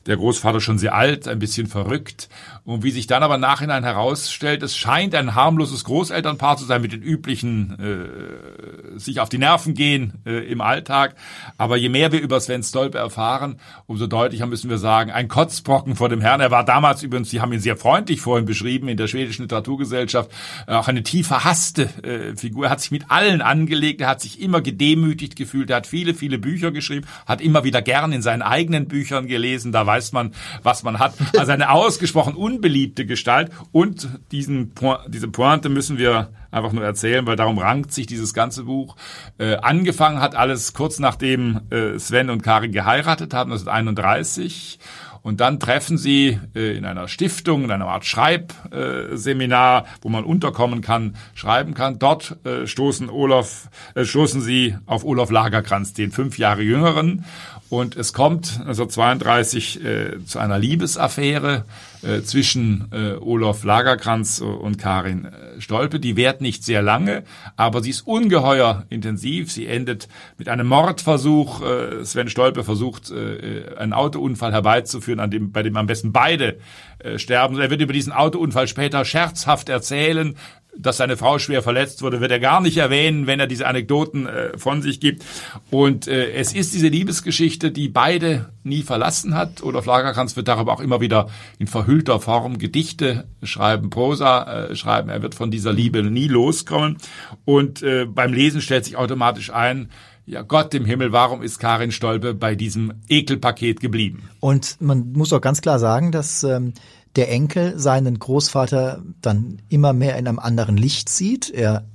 der 0.06 0.18
Großvater 0.18 0.60
schon 0.60 0.78
sehr 0.78 0.96
alt, 0.96 1.28
ein 1.28 1.40
bisschen 1.40 1.68
verrückt. 1.68 2.30
Und 2.66 2.82
wie 2.82 2.92
sich 2.92 3.08
dann 3.08 3.24
aber 3.24 3.38
nachhinein 3.38 3.84
herausstellt, 3.84 4.64
es 4.64 4.78
scheint 4.78 5.14
ein 5.16 5.36
harmloses 5.36 5.84
Großelternpaar 5.84 6.56
zu 6.56 6.64
sein 6.64 6.82
mit 6.82 6.94
den 6.94 7.02
üblichen 7.02 7.78
äh, 7.78 8.98
sich 8.98 9.20
auf 9.20 9.28
die 9.28 9.38
Nerven 9.38 9.74
gehen 9.74 10.22
äh, 10.26 10.50
im 10.50 10.62
Alltag. 10.62 11.16
Aber 11.58 11.76
je 11.76 11.90
mehr 11.90 12.14
wir 12.14 12.22
über 12.22 12.40
Sven 12.40 12.64
Stolpe 12.64 13.00
erfahren, 13.00 13.60
umso 13.86 14.08
deutlicher 14.08 14.46
müssen 14.46 14.70
wir 14.70 14.78
sagen, 14.78 15.12
ein 15.12 15.28
Kotzbrocken 15.28 15.98
vor 15.98 16.08
dem 16.08 16.22
Herrn. 16.22 16.40
Er 16.40 16.52
war 16.52 16.64
damals 16.64 17.04
übrigens, 17.04 17.30
Sie 17.30 17.42
haben 17.42 17.52
ihn 17.52 17.60
sehr 17.60 17.76
freundlich 17.76 18.22
vorhin 18.22 18.46
beschrieben, 18.46 18.88
in 18.88 18.96
der 18.96 19.08
schwedischen 19.08 19.42
Literaturgesellschaft, 19.42 20.32
äh, 20.66 20.72
auch 20.72 20.88
eine 20.88 21.04
tief 21.04 21.28
verhasste 21.28 21.90
äh, 22.04 22.38
Figur. 22.38 22.68
Er 22.68 22.72
hat 22.72 22.80
sich 22.80 22.92
mit 22.92 23.12
allen 23.12 23.42
angelegt, 23.42 24.00
er 24.00 24.08
hat 24.08 24.22
sich 24.22 24.40
immer 24.42 24.62
gedemütigt 24.62 25.36
gefühlt, 25.36 25.70
er 25.70 25.78
hat 25.78 25.88
viele, 25.88 26.14
viele 26.14 26.38
Bücher 26.38 26.72
geschrieben, 26.72 27.08
hat 27.26 27.42
immer 27.42 27.66
wieder 27.66 27.82
gern 27.82 28.14
in 28.14 28.22
seinen 28.22 28.42
eigenen 28.42 28.88
Büchern 28.88 29.28
gelesen. 29.28 29.74
Da 29.74 29.86
weiß 29.86 30.14
man, 30.14 30.34
was 30.62 30.84
man 30.84 31.00
hat. 31.00 31.16
Also 31.38 31.52
eine 31.52 31.70
ausgesprochen 31.74 32.36
unbeliebte 32.54 33.06
Gestalt 33.06 33.52
und 33.72 34.08
diesen, 34.32 34.74
diese 35.08 35.28
Pointe 35.28 35.70
müssen 35.70 35.98
wir 35.98 36.30
einfach 36.52 36.72
nur 36.72 36.84
erzählen, 36.84 37.26
weil 37.26 37.36
darum 37.36 37.58
rankt 37.58 37.92
sich 37.92 38.06
dieses 38.06 38.34
ganze 38.34 38.64
Buch. 38.64 38.96
Äh, 39.38 39.56
angefangen 39.56 40.22
hat 40.22 40.36
alles 40.36 40.74
kurz 40.74 41.00
nachdem 41.00 41.62
äh, 41.72 41.98
Sven 41.98 42.30
und 42.30 42.44
Karin 42.44 42.72
geheiratet 42.72 43.34
haben, 43.34 43.52
1931. 43.52 44.80
Und 45.24 45.40
dann 45.40 45.60
treffen 45.60 45.98
sie 45.98 46.38
äh, 46.54 46.78
in 46.78 46.84
einer 46.86 47.08
Stiftung, 47.08 47.64
in 47.64 47.72
einer 47.72 47.88
Art 47.88 48.06
Schreibseminar, 48.06 49.86
wo 50.02 50.10
man 50.10 50.26
unterkommen 50.26 50.82
kann, 50.82 51.16
schreiben 51.34 51.74
kann. 51.74 51.98
Dort 51.98 52.38
äh, 52.46 52.68
stoßen 52.68 53.10
Olaf, 53.10 53.70
äh, 53.96 54.04
stoßen 54.04 54.42
sie 54.42 54.76
auf 54.86 55.06
Olaf 55.06 55.32
Lagerkranz, 55.32 55.94
den 55.94 56.12
fünf 56.12 56.38
Jahre 56.38 56.62
jüngeren. 56.62 57.24
Und 57.74 57.96
es 57.96 58.14
kommt 58.14 58.60
1932 58.60 59.84
äh, 59.84 60.26
zu 60.28 60.38
einer 60.38 60.60
Liebesaffäre 60.60 61.66
äh, 62.04 62.22
zwischen 62.22 62.88
äh, 62.92 63.14
Olaf 63.14 63.64
Lagerkranz 63.64 64.42
und 64.42 64.78
Karin 64.78 65.26
äh, 65.26 65.60
Stolpe. 65.60 66.00
Die 66.00 66.16
währt 66.16 66.40
nicht 66.40 66.64
sehr 66.64 66.84
lange, 66.84 67.24
aber 67.56 67.82
sie 67.82 67.90
ist 67.90 68.02
ungeheuer 68.02 68.86
intensiv. 68.92 69.52
Sie 69.52 69.66
endet 69.66 70.08
mit 70.38 70.50
einem 70.50 70.68
Mordversuch. 70.68 71.64
Äh, 71.64 72.06
Sven 72.06 72.30
Stolpe 72.30 72.64
versucht, 72.64 73.10
äh, 73.10 73.76
einen 73.76 73.94
Autounfall 73.94 74.52
herbeizuführen, 74.52 75.20
an 75.20 75.32
dem, 75.32 75.52
bei 75.52 75.64
dem 75.64 75.76
am 75.76 75.88
besten 75.88 76.12
beide 76.12 76.60
äh, 77.00 77.18
sterben. 77.18 77.60
Er 77.60 77.72
wird 77.72 77.82
über 77.82 77.94
diesen 77.94 78.14
Autounfall 78.14 78.68
später 78.68 79.04
scherzhaft 79.04 79.70
erzählen, 79.70 80.36
dass 80.78 80.98
seine 80.98 81.18
Frau 81.18 81.40
schwer 81.40 81.62
verletzt 81.62 82.02
wurde, 82.02 82.22
wird 82.22 82.32
er 82.32 82.40
gar 82.40 82.62
nicht 82.62 82.78
erwähnen, 82.78 83.28
wenn 83.28 83.40
er 83.40 83.48
diese 83.48 83.68
Anekdoten 83.68 84.28
äh, 84.28 84.58
von 84.58 84.82
sich 84.82 85.00
gibt. 85.00 85.24
Und 85.70 86.08
äh, 86.08 86.32
es 86.32 86.54
ist 86.54 86.74
diese 86.74 86.88
Liebesgeschichte, 86.88 87.72
die 87.72 87.90
beide 87.90 88.50
nie 88.64 88.82
verlassen 88.82 89.36
hat. 89.36 89.64
Olaf 89.64 89.86
Lagerkranz 89.86 90.36
wird 90.36 90.48
darüber 90.48 90.74
auch 90.74 90.80
immer 90.80 91.02
wieder 91.02 91.28
in 91.60 91.68
verhüllter 91.68 92.20
Form 92.20 92.58
Gedichte 92.58 93.26
schreiben, 93.44 93.90
Prosa 93.90 94.68
äh, 94.70 94.76
schreiben. 94.76 95.10
Er 95.10 95.22
wird 95.22 95.36
von 95.36 95.52
dieser 95.52 95.74
Liebe 95.74 96.04
nie 96.04 96.28
loskommen. 96.28 96.98
Und 97.46 97.84
äh, 97.84 98.06
beim 98.06 98.34
Lesen 98.34 98.62
stellt 98.62 98.86
sich 98.86 98.98
automatisch 98.98 99.52
ein, 99.52 99.90
ja 100.26 100.42
Gott 100.42 100.74
im 100.74 100.86
Himmel, 100.86 101.12
warum 101.12 101.42
ist 101.42 101.60
Karin 101.60 101.92
Stolpe 101.92 102.34
bei 102.34 102.56
diesem 102.56 102.94
Ekelpaket 103.10 103.80
geblieben? 103.80 104.30
Und 104.40 104.78
man 104.80 105.12
muss 105.14 105.34
auch 105.34 105.42
ganz 105.42 105.62
klar 105.62 105.80
sagen, 105.80 106.12
dass 106.12 106.44
ähm, 106.44 106.74
der 107.16 107.30
Enkel 107.32 107.80
seinen 107.80 108.18
Großvater 108.18 109.04
dann 109.22 109.62
immer 109.70 109.94
mehr 109.94 110.18
in 110.18 110.28
einem 110.28 110.40
anderen 110.40 110.78
Licht 110.78 111.10
sieht. 111.10 111.50
Er 111.50 111.86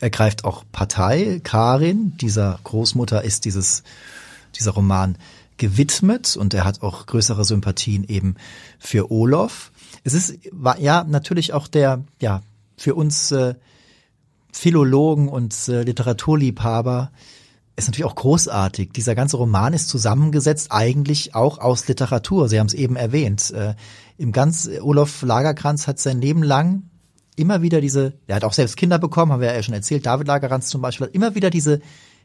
ergreift 0.00 0.44
auch 0.44 0.64
Partei. 0.72 1.40
Karin, 1.42 2.16
dieser 2.18 2.58
Großmutter, 2.64 3.22
ist 3.22 3.44
dieses, 3.44 3.82
dieser 4.56 4.72
Roman 4.72 5.16
gewidmet 5.56 6.36
und 6.36 6.52
er 6.54 6.64
hat 6.64 6.82
auch 6.82 7.06
größere 7.06 7.44
Sympathien 7.44 8.04
eben 8.04 8.36
für 8.78 9.10
Olof. 9.10 9.72
Es 10.04 10.12
ist 10.12 10.38
war 10.52 10.78
ja 10.78 11.04
natürlich 11.04 11.52
auch 11.52 11.66
der 11.66 12.04
ja 12.20 12.42
für 12.76 12.94
uns 12.94 13.32
äh, 13.32 13.54
Philologen 14.52 15.28
und 15.28 15.68
äh, 15.68 15.82
Literaturliebhaber 15.82 17.10
ist 17.76 17.86
natürlich 17.86 18.06
auch 18.06 18.14
großartig. 18.14 18.92
Dieser 18.92 19.14
ganze 19.14 19.36
Roman 19.36 19.74
ist 19.74 19.88
zusammengesetzt 19.88 20.68
eigentlich 20.70 21.34
auch 21.34 21.58
aus 21.58 21.86
Literatur. 21.88 22.48
Sie 22.48 22.58
haben 22.58 22.66
es 22.66 22.74
eben 22.74 22.96
erwähnt. 22.96 23.50
Äh, 23.50 23.74
Im 24.16 24.32
ganz 24.32 24.68
Olaf 24.80 25.22
Lagerkranz 25.22 25.86
hat 25.86 25.98
sein 25.98 26.20
Leben 26.20 26.42
lang 26.42 26.84
immer 27.36 27.60
wieder 27.60 27.82
diese, 27.82 28.14
er 28.26 28.36
hat 28.36 28.44
auch 28.44 28.54
selbst 28.54 28.78
Kinder 28.78 28.98
bekommen, 28.98 29.30
haben 29.30 29.42
wir 29.42 29.54
ja 29.54 29.62
schon 29.62 29.74
erzählt. 29.74 30.06
David 30.06 30.26
Lagerkranz 30.26 30.68
zum 30.68 30.80
Beispiel 30.80 31.08
hat 31.08 31.14
immer 31.14 31.34
wieder 31.34 31.50
diese 31.50 31.80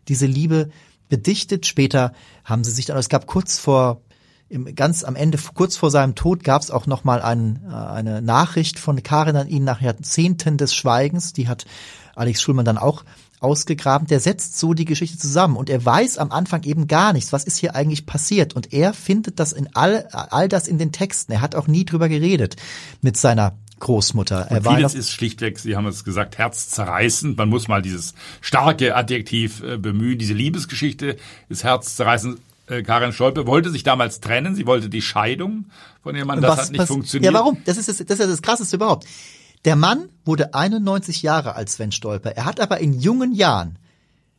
diese 0.08 0.26
Liebe 0.26 0.70
bedichtet. 1.10 1.66
Später 1.66 2.14
haben 2.44 2.64
sie 2.64 2.72
sich 2.72 2.86
dann, 2.86 2.98
es 2.98 3.10
gab 3.10 3.28
kurz 3.28 3.60
vor 3.60 4.02
im, 4.50 4.76
ganz 4.76 5.04
am 5.04 5.16
Ende, 5.16 5.38
kurz 5.54 5.78
vor 5.78 5.90
seinem 5.92 6.16
Tod, 6.16 6.44
gab 6.44 6.62
es 6.62 6.72
auch 6.72 6.86
noch 6.86 7.04
mal 7.04 7.22
ein, 7.22 7.62
äh, 7.70 7.74
eine 7.74 8.22
Nachricht 8.22 8.80
von 8.80 9.02
Karin 9.02 9.38
an 9.38 9.48
ihn 9.48 9.64
nach 9.64 9.82
Jahrzehnten 9.82 10.58
des 10.58 10.76
Schweigens. 10.76 11.34
Die 11.34 11.48
hat 11.48 11.66
Alex 12.16 12.42
Schulmann 12.42 12.66
dann 12.66 12.78
auch 12.78 13.04
ausgegraben, 13.42 14.08
der 14.08 14.20
setzt 14.20 14.58
so 14.58 14.74
die 14.74 14.86
Geschichte 14.86 15.18
zusammen 15.18 15.58
und 15.58 15.70
er 15.70 15.84
weiß 15.84 16.20
am 16.20 16.32
Anfang 16.32 16.64
eben 16.64 16.88
gar 16.88 17.12
nichts, 17.12 17.34
was 17.34 17.44
ist 17.44 17.58
hier 17.58 17.76
eigentlich 17.76 18.06
passiert 18.06 18.56
und 18.56 18.72
er 18.72 18.94
findet 18.94 19.40
das 19.40 19.52
in 19.52 19.68
all, 19.74 20.08
all 20.12 20.48
das 20.48 20.68
in 20.68 20.78
den 20.78 20.92
Texten. 20.92 21.32
Er 21.34 21.42
hat 21.42 21.56
auch 21.56 21.68
nie 21.68 21.84
drüber 21.84 22.08
geredet 22.08 22.56
mit 23.02 23.18
seiner 23.18 23.58
Großmutter. 23.80 24.50
Und 24.52 24.68
vieles 24.68 24.94
ist 24.94 25.10
schlichtweg, 25.10 25.60
Sie 25.60 25.76
haben 25.76 25.88
es 25.88 26.04
gesagt, 26.04 26.38
herzzerreißend. 26.38 27.36
Man 27.38 27.50
muss 27.50 27.68
mal 27.68 27.82
dieses 27.82 28.14
starke 28.40 28.96
Adjektiv 28.96 29.64
äh, 29.64 29.78
bemühen. 29.78 30.20
Diese 30.20 30.34
Liebesgeschichte 30.34 31.18
ist 31.50 31.64
herzzerreißend. 31.64 32.40
Äh, 32.68 32.84
Karin 32.84 33.12
Stolpe 33.12 33.48
wollte 33.48 33.72
sich 33.72 33.84
damals 33.84 34.22
trennen. 34.22 34.56
Sie 34.56 34.68
wollte 34.68 34.88
die 34.88 35.02
Scheidung 35.02 35.66
von 36.04 36.16
ihrem 36.16 36.28
Mann. 36.28 36.42
Das 36.42 36.58
hat 36.58 36.72
nicht 36.72 36.86
funktioniert. 36.86 37.34
Ja, 37.34 37.40
warum? 37.40 37.58
Das 37.66 37.78
ist 37.78 37.90
das, 37.90 37.98
das 37.98 38.20
ist 38.20 38.30
das 38.30 38.42
Krasseste 38.44 38.76
überhaupt. 38.76 39.08
Der 39.66 39.76
Mann 39.76 40.10
wurde 40.26 40.54
91 40.54 41.22
Jahre 41.22 41.56
alt, 41.56 41.70
Sven 41.70 41.92
Stolper. 41.92 42.36
Er 42.36 42.46
hat 42.46 42.60
aber 42.60 42.80
in 42.80 42.94
jungen 43.00 43.34
Jahren, 43.34 43.78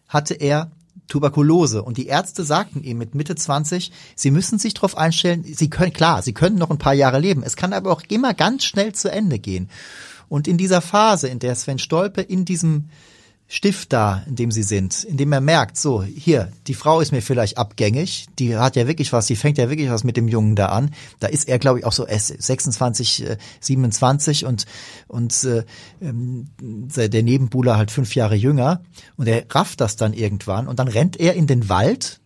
hatte 0.08 0.34
er 0.34 0.72
Tuberkulose 1.08 1.82
und 1.82 1.96
die 1.96 2.06
Ärzte 2.06 2.44
sagten 2.44 2.82
ihm 2.82 2.98
mit 2.98 3.14
Mitte 3.14 3.34
20, 3.34 3.92
sie 4.14 4.30
müssen 4.30 4.58
sich 4.58 4.74
darauf 4.74 4.96
einstellen, 4.96 5.44
sie 5.44 5.68
können, 5.68 5.92
klar, 5.92 6.22
sie 6.22 6.32
können 6.32 6.56
noch 6.56 6.70
ein 6.70 6.78
paar 6.78 6.94
Jahre 6.94 7.18
leben, 7.18 7.42
es 7.42 7.56
kann 7.56 7.72
aber 7.72 7.92
auch 7.92 8.02
immer 8.08 8.34
ganz 8.34 8.64
schnell 8.64 8.94
zu 8.94 9.10
Ende 9.10 9.38
gehen. 9.38 9.68
Und 10.28 10.48
in 10.48 10.56
dieser 10.56 10.80
Phase, 10.80 11.28
in 11.28 11.38
der 11.38 11.54
Sven 11.54 11.78
Stolpe 11.78 12.22
in 12.22 12.44
diesem 12.44 12.88
Stift 13.54 13.92
da, 13.92 14.22
in 14.26 14.34
dem 14.34 14.50
sie 14.50 14.62
sind, 14.62 15.04
in 15.04 15.18
dem 15.18 15.30
er 15.30 15.42
merkt, 15.42 15.76
so, 15.76 16.02
hier, 16.02 16.50
die 16.68 16.72
Frau 16.72 17.02
ist 17.02 17.12
mir 17.12 17.20
vielleicht 17.20 17.58
abgängig, 17.58 18.24
die 18.38 18.56
hat 18.56 18.76
ja 18.76 18.88
wirklich 18.88 19.12
was, 19.12 19.26
die 19.26 19.36
fängt 19.36 19.58
ja 19.58 19.68
wirklich 19.68 19.90
was 19.90 20.04
mit 20.04 20.16
dem 20.16 20.26
Jungen 20.26 20.56
da 20.56 20.68
an. 20.68 20.90
Da 21.20 21.26
ist 21.26 21.50
er, 21.50 21.58
glaube 21.58 21.78
ich, 21.78 21.84
auch 21.84 21.92
so 21.92 22.06
26, 22.08 23.26
27 23.60 24.42
äh, 24.42 24.46
und, 24.46 24.64
und 25.06 25.44
äh, 25.44 25.64
ähm, 26.00 26.48
der 26.62 27.22
Nebenbuhler 27.22 27.76
halt 27.76 27.90
fünf 27.90 28.14
Jahre 28.14 28.36
jünger 28.36 28.80
und 29.18 29.26
er 29.26 29.44
rafft 29.50 29.82
das 29.82 29.96
dann 29.96 30.14
irgendwann 30.14 30.66
und 30.66 30.78
dann 30.78 30.88
rennt 30.88 31.20
er 31.20 31.34
in 31.34 31.46
den 31.46 31.68
Wald 31.68 32.20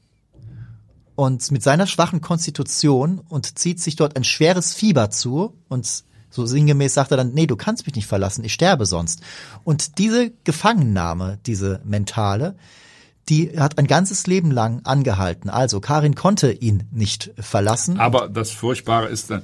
und 1.17 1.51
mit 1.51 1.65
seiner 1.65 1.89
schwachen 1.89 2.21
Konstitution 2.21 3.19
und 3.19 3.59
zieht 3.59 3.81
sich 3.81 3.97
dort 3.97 4.15
ein 4.15 4.23
schweres 4.23 4.75
Fieber 4.75 5.11
zu 5.11 5.55
und 5.69 6.05
so 6.37 6.47
sinngemäß 6.47 6.95
sagt 6.95 7.11
er 7.11 7.17
dann, 7.17 7.33
nee, 7.33 7.47
du 7.47 7.57
kannst 7.57 7.87
mich 7.87 7.97
nicht 7.97 8.07
verlassen, 8.07 8.45
ich 8.45 8.53
sterbe 8.53 8.87
sonst. 8.87 9.23
Und 9.65 9.99
diese 9.99 10.33
Gefangennahme, 10.45 11.39
diese 11.47 11.81
mentale, 11.85 12.57
die 13.29 13.59
hat 13.59 13.79
ein 13.79 13.87
ganzes 13.87 14.27
Leben 14.27 14.51
lang 14.51 14.83
angehalten. 14.85 15.51
Also 15.51 15.81
Karin 15.81 16.15
konnte 16.15 16.53
ihn 16.53 16.85
nicht 16.93 17.33
verlassen. 17.39 17.99
Aber 17.99 18.29
das 18.29 18.51
Furchtbare 18.51 19.09
ist 19.09 19.31
dann, 19.31 19.43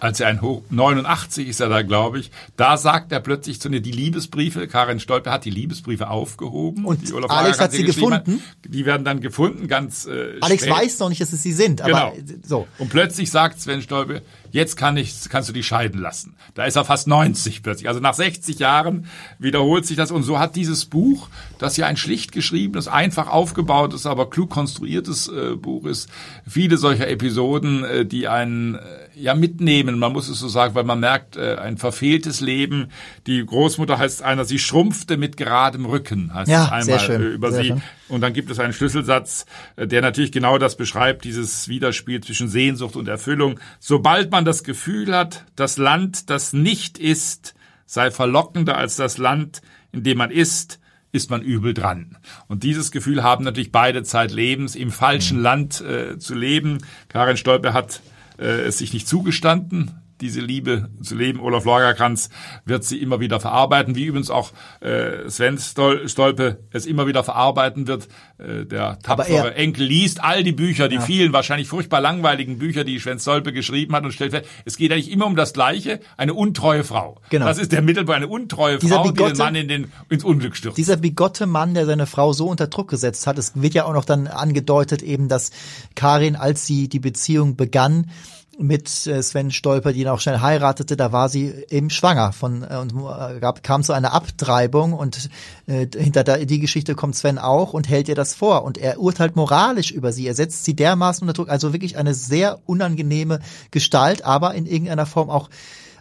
als 0.00 0.20
er 0.20 0.28
ein 0.28 0.42
Hoch 0.42 0.62
89 0.70 1.48
ist 1.48 1.60
er 1.60 1.68
da, 1.68 1.82
glaube 1.82 2.18
ich, 2.18 2.30
da 2.56 2.76
sagt 2.76 3.12
er 3.12 3.20
plötzlich 3.20 3.60
zu 3.60 3.70
mir 3.70 3.80
die 3.80 3.90
Liebesbriefe, 3.90 4.68
Karin 4.68 5.00
Stolpe 5.00 5.30
hat 5.30 5.44
die 5.44 5.50
Liebesbriefe 5.50 6.08
aufgehoben. 6.08 6.84
Und 6.84 7.00
Alex 7.28 7.60
hat 7.60 7.72
sie 7.72 7.84
gefunden. 7.84 8.12
Hat, 8.14 8.72
die 8.72 8.84
werden 8.84 9.04
dann 9.04 9.20
gefunden, 9.20 9.68
ganz 9.68 10.06
äh, 10.06 10.38
Alex 10.40 10.64
spät. 10.64 10.74
weiß 10.74 10.98
noch 10.98 11.08
nicht, 11.08 11.20
dass 11.20 11.32
es 11.32 11.42
sie 11.42 11.52
sind, 11.52 11.80
aber 11.80 12.12
genau. 12.14 12.38
so. 12.44 12.68
Und 12.78 12.90
plötzlich 12.90 13.30
sagt 13.30 13.60
Sven 13.60 13.82
Stolpe, 13.82 14.22
jetzt 14.56 14.76
kann 14.76 14.96
ich, 14.96 15.28
kannst 15.28 15.48
du 15.48 15.52
die 15.52 15.62
scheiden 15.62 16.00
lassen. 16.00 16.34
Da 16.54 16.64
ist 16.64 16.76
er 16.76 16.84
fast 16.84 17.06
90 17.06 17.62
plötzlich. 17.62 17.88
Also 17.88 18.00
nach 18.00 18.14
60 18.14 18.58
Jahren 18.58 19.06
wiederholt 19.38 19.86
sich 19.86 19.96
das 19.96 20.10
und 20.10 20.22
so 20.22 20.38
hat 20.38 20.56
dieses 20.56 20.86
Buch, 20.86 21.28
das 21.58 21.76
ja 21.76 21.86
ein 21.86 21.96
schlicht 21.96 22.32
geschriebenes, 22.32 22.88
einfach 22.88 23.28
aufgebautes, 23.28 24.06
aber 24.06 24.30
klug 24.30 24.50
konstruiertes 24.50 25.28
äh, 25.28 25.54
Buch 25.56 25.84
ist, 25.84 26.08
viele 26.48 26.78
solcher 26.78 27.08
Episoden, 27.08 27.84
äh, 27.84 28.06
die 28.06 28.28
einen 28.28 28.76
äh, 28.76 28.80
ja 29.14 29.34
mitnehmen, 29.34 29.98
man 29.98 30.12
muss 30.12 30.28
es 30.28 30.38
so 30.38 30.48
sagen, 30.48 30.74
weil 30.74 30.84
man 30.84 31.00
merkt, 31.00 31.36
äh, 31.36 31.56
ein 31.56 31.76
verfehltes 31.76 32.40
Leben. 32.40 32.88
Die 33.26 33.44
Großmutter 33.44 33.98
heißt 33.98 34.22
einer, 34.22 34.46
sie 34.46 34.58
schrumpfte 34.58 35.18
mit 35.18 35.36
geradem 35.36 35.84
Rücken, 35.84 36.32
heißt 36.32 36.50
ja, 36.50 36.64
einmal 36.64 36.82
sehr 36.82 36.98
schön, 36.98 37.22
äh, 37.22 37.26
über 37.26 37.52
sehr 37.52 37.62
sie. 37.62 37.68
Schön. 37.68 37.82
Und 38.08 38.20
dann 38.20 38.32
gibt 38.32 38.50
es 38.50 38.58
einen 38.58 38.72
Schlüsselsatz, 38.72 39.44
äh, 39.76 39.86
der 39.86 40.00
natürlich 40.00 40.32
genau 40.32 40.56
das 40.56 40.76
beschreibt, 40.76 41.24
dieses 41.24 41.68
Widerspiel 41.68 42.22
zwischen 42.22 42.48
Sehnsucht 42.48 42.96
und 42.96 43.08
Erfüllung. 43.08 43.60
Sobald 43.80 44.30
man 44.30 44.45
das 44.46 44.64
Gefühl 44.64 45.14
hat, 45.14 45.44
das 45.56 45.76
Land, 45.76 46.30
das 46.30 46.52
nicht 46.52 46.98
ist, 46.98 47.54
sei 47.84 48.10
verlockender 48.10 48.76
als 48.76 48.96
das 48.96 49.18
Land, 49.18 49.60
in 49.92 50.02
dem 50.02 50.18
man 50.18 50.30
ist, 50.30 50.80
ist 51.12 51.30
man 51.30 51.42
übel 51.42 51.74
dran. 51.74 52.16
Und 52.48 52.62
dieses 52.62 52.90
Gefühl 52.90 53.22
haben 53.22 53.44
natürlich 53.44 53.72
beide 53.72 54.02
Zeitlebens, 54.02 54.74
im 54.74 54.90
falschen 54.90 55.38
mhm. 55.38 55.42
Land 55.42 55.80
äh, 55.80 56.18
zu 56.18 56.34
leben. 56.34 56.78
Karin 57.08 57.36
Stolpe 57.36 57.72
hat 57.72 58.00
äh, 58.38 58.44
es 58.44 58.78
sich 58.78 58.92
nicht 58.92 59.08
zugestanden, 59.08 59.92
diese 60.20 60.40
Liebe 60.40 60.88
zu 61.02 61.14
leben. 61.14 61.40
Olaf 61.40 61.64
Lagerkranz 61.64 62.30
wird 62.64 62.84
sie 62.84 63.00
immer 63.00 63.20
wieder 63.20 63.40
verarbeiten, 63.40 63.94
wie 63.94 64.04
übrigens 64.04 64.30
auch 64.30 64.52
äh, 64.80 65.28
Sven 65.28 65.58
Stolpe 65.58 66.58
es 66.70 66.86
immer 66.86 67.06
wieder 67.06 67.24
verarbeiten 67.24 67.86
wird. 67.86 68.08
Äh, 68.38 68.64
der 68.66 68.98
tapfere 69.00 69.54
Enkel 69.54 69.84
liest 69.84 70.22
all 70.22 70.42
die 70.42 70.52
Bücher, 70.52 70.88
die 70.88 70.96
ja. 70.96 71.00
vielen 71.00 71.32
wahrscheinlich 71.32 71.68
furchtbar 71.68 72.00
langweiligen 72.00 72.58
Bücher, 72.58 72.84
die 72.84 72.98
Sven 72.98 73.18
Stolpe 73.18 73.52
geschrieben 73.52 73.94
hat 73.94 74.04
und 74.04 74.12
stellt 74.12 74.32
fest, 74.32 74.46
es 74.64 74.76
geht 74.76 74.92
eigentlich 74.92 75.10
immer 75.10 75.26
um 75.26 75.36
das 75.36 75.52
Gleiche, 75.52 76.00
eine 76.16 76.34
untreue 76.34 76.84
Frau. 76.84 77.20
Genau. 77.30 77.46
Das 77.46 77.58
ist 77.58 77.72
der 77.72 77.82
Mittelpunkt, 77.82 78.16
eine 78.16 78.28
untreue 78.28 78.78
Dieser 78.78 78.96
Frau, 78.96 79.02
bigotte, 79.04 79.32
die 79.32 79.38
den 79.38 79.44
Mann 79.44 79.54
in 79.54 79.68
den, 79.68 79.92
ins 80.08 80.24
Unglück 80.24 80.56
stürzt. 80.56 80.78
Dieser 80.78 80.96
bigotte 80.96 81.46
Mann, 81.46 81.74
der 81.74 81.86
seine 81.86 82.06
Frau 82.06 82.32
so 82.32 82.46
unter 82.46 82.66
Druck 82.66 82.88
gesetzt 82.88 83.26
hat, 83.26 83.38
es 83.38 83.52
wird 83.54 83.74
ja 83.74 83.84
auch 83.84 83.92
noch 83.92 84.04
dann 84.04 84.26
angedeutet 84.26 85.02
eben, 85.02 85.28
dass 85.28 85.50
Karin, 85.94 86.36
als 86.36 86.66
sie 86.66 86.88
die 86.88 87.00
Beziehung 87.00 87.56
begann, 87.56 88.10
mit 88.58 89.06
äh, 89.06 89.22
Sven 89.22 89.50
Stolper, 89.50 89.92
die 89.92 90.00
ihn 90.00 90.08
auch 90.08 90.20
schnell 90.20 90.40
heiratete, 90.40 90.96
da 90.96 91.12
war 91.12 91.28
sie 91.28 91.52
eben 91.68 91.90
schwanger 91.90 92.32
von 92.32 92.62
äh, 92.62 92.76
und 92.76 92.92
äh, 92.92 93.38
gab, 93.40 93.62
kam 93.62 93.82
zu 93.82 93.92
einer 93.92 94.12
Abtreibung 94.12 94.92
und 94.92 95.28
äh, 95.66 95.86
hinter 95.94 96.24
der, 96.24 96.46
die 96.46 96.60
Geschichte 96.60 96.94
kommt 96.94 97.16
Sven 97.16 97.38
auch 97.38 97.72
und 97.72 97.88
hält 97.88 98.08
ihr 98.08 98.14
das 98.14 98.34
vor 98.34 98.64
und 98.64 98.78
er 98.78 98.98
urteilt 98.98 99.36
moralisch 99.36 99.90
über 99.90 100.12
sie, 100.12 100.26
er 100.26 100.34
setzt 100.34 100.64
sie 100.64 100.74
dermaßen 100.74 101.22
unter 101.22 101.34
Druck, 101.34 101.50
also 101.50 101.72
wirklich 101.72 101.96
eine 101.98 102.14
sehr 102.14 102.60
unangenehme 102.66 103.40
Gestalt, 103.70 104.24
aber 104.24 104.54
in 104.54 104.66
irgendeiner 104.66 105.06
Form 105.06 105.30
auch 105.30 105.48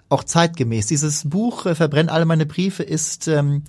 auch 0.07 0.23
zeitgemäß. 0.23 0.85
Dieses 0.85 1.27
Buch 1.27 1.65
äh, 1.65 1.75
Verbrenn 1.75 2.09
alle 2.09 2.25
meine 2.25 2.45
Briefe 2.45 2.83
ist 2.83 3.27
ähm, 3.27 3.63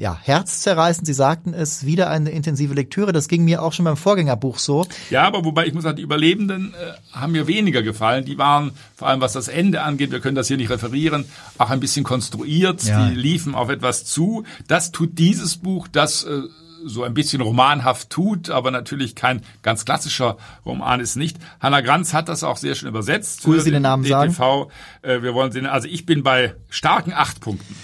ja, 0.00 0.18
herzzerreißend. 0.22 1.06
Sie 1.06 1.12
sagten 1.12 1.52
es, 1.52 1.84
wieder 1.84 2.08
eine 2.08 2.30
intensive 2.30 2.72
Lektüre. 2.72 3.12
Das 3.12 3.28
ging 3.28 3.44
mir 3.44 3.62
auch 3.62 3.74
schon 3.74 3.84
beim 3.84 3.98
Vorgängerbuch 3.98 4.58
so. 4.58 4.86
Ja, 5.10 5.24
aber 5.24 5.44
wobei 5.44 5.66
ich 5.66 5.74
muss 5.74 5.82
sagen, 5.82 5.96
die 5.96 6.02
Überlebenden 6.02 6.72
äh, 6.72 7.14
haben 7.14 7.32
mir 7.32 7.46
weniger 7.46 7.82
gefallen. 7.82 8.24
Die 8.24 8.38
waren, 8.38 8.72
vor 8.96 9.08
allem 9.08 9.20
was 9.20 9.34
das 9.34 9.48
Ende 9.48 9.82
angeht, 9.82 10.10
wir 10.10 10.20
können 10.20 10.36
das 10.36 10.48
hier 10.48 10.56
nicht 10.56 10.70
referieren, 10.70 11.26
auch 11.58 11.68
ein 11.68 11.80
bisschen 11.80 12.02
konstruiert. 12.02 12.82
Ja. 12.84 13.08
Die 13.08 13.14
liefen 13.14 13.54
auf 13.54 13.68
etwas 13.68 14.06
zu. 14.06 14.44
Das 14.66 14.90
tut 14.90 15.18
dieses 15.18 15.58
Buch, 15.58 15.86
das 15.86 16.24
äh, 16.24 16.44
so 16.82 17.02
ein 17.02 17.12
bisschen 17.12 17.42
romanhaft 17.42 18.08
tut, 18.08 18.48
aber 18.48 18.70
natürlich 18.70 19.14
kein 19.14 19.42
ganz 19.60 19.84
klassischer 19.84 20.38
Roman 20.64 21.00
ist 21.00 21.16
nicht. 21.16 21.36
Hanna 21.60 21.82
Granz 21.82 22.14
hat 22.14 22.30
das 22.30 22.42
auch 22.42 22.56
sehr 22.56 22.74
schön 22.74 22.88
übersetzt. 22.88 23.42
Cool, 23.46 23.60
Sie 23.60 23.70
den 23.70 23.82
Namen 23.82 24.04
DTV. 24.04 24.32
sagen. 24.32 24.66
Äh, 25.02 25.22
wir 25.22 25.34
wollen 25.34 25.52
sehen, 25.52 25.66
also 25.66 25.88
ich 25.88 26.06
bin 26.06 26.22
bei 26.22 26.54
starken 26.70 27.12
acht 27.12 27.42
Punkten. 27.42 27.76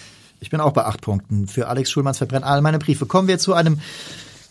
Ich 0.46 0.50
bin 0.50 0.60
auch 0.60 0.70
bei 0.70 0.84
acht 0.84 1.00
Punkten. 1.00 1.48
Für 1.48 1.66
Alex 1.66 1.90
Schulmanns 1.90 2.18
verbrennt 2.18 2.44
all 2.44 2.62
meine 2.62 2.78
Briefe. 2.78 3.04
Kommen 3.04 3.26
wir 3.26 3.40
zu 3.40 3.54
einem 3.54 3.80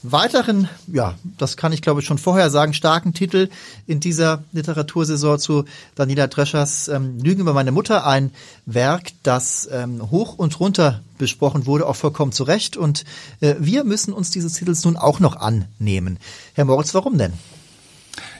weiteren, 0.03 0.67
ja, 0.87 1.15
das 1.37 1.55
kann 1.55 1.71
ich 1.71 1.81
glaube 1.81 2.01
ich 2.01 2.05
schon 2.05 2.17
vorher 2.17 2.49
sagen, 2.49 2.73
starken 2.73 3.13
Titel 3.13 3.47
in 3.87 4.01
dieser 4.01 4.43
Literatursaison 4.51 5.39
zu 5.39 5.63
Daniela 5.95 6.27
Dreschers 6.27 6.89
ähm, 6.89 7.17
Lügen 7.19 7.39
über 7.39 7.53
meine 7.53 7.71
Mutter, 7.71 8.05
ein 8.05 8.31
Werk, 8.65 9.11
das 9.23 9.69
ähm, 9.71 10.11
hoch 10.11 10.37
und 10.37 10.59
runter 10.59 10.99
besprochen 11.17 11.65
wurde, 11.65 11.87
auch 11.87 11.95
vollkommen 11.95 12.33
zu 12.33 12.43
Recht. 12.43 12.75
Und 12.75 13.05
äh, 13.39 13.55
wir 13.59 13.85
müssen 13.85 14.11
uns 14.11 14.31
dieses 14.31 14.51
Titels 14.51 14.83
nun 14.83 14.97
auch 14.97 15.21
noch 15.21 15.37
annehmen. 15.37 16.19
Herr 16.55 16.65
Moritz, 16.65 16.93
warum 16.93 17.17
denn? 17.17 17.31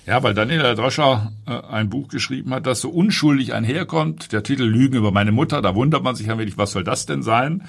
Ja, 0.06 0.22
weil 0.22 0.36
Daniela 0.36 0.76
Droscher 0.76 1.32
äh, 1.48 1.60
ein 1.72 1.89
Buch 1.89 2.10
geschrieben 2.10 2.54
hat, 2.54 2.68
das 2.68 2.80
so 2.80 2.89
unschuldig 2.89 3.54
einherkommt. 3.54 4.32
Der 4.32 4.44
Titel 4.44 4.63
Lügen 4.63 4.98
über 4.98 5.12
meine 5.12 5.32
Mutter, 5.32 5.63
da 5.63 5.74
wundert 5.74 6.04
man 6.04 6.15
sich 6.15 6.28
ja 6.28 6.38
wirklich, 6.38 6.60
was 6.60 6.74
soll 6.74 6.84
das 6.84 7.08
denn 7.08 7.24
sein? 7.24 7.63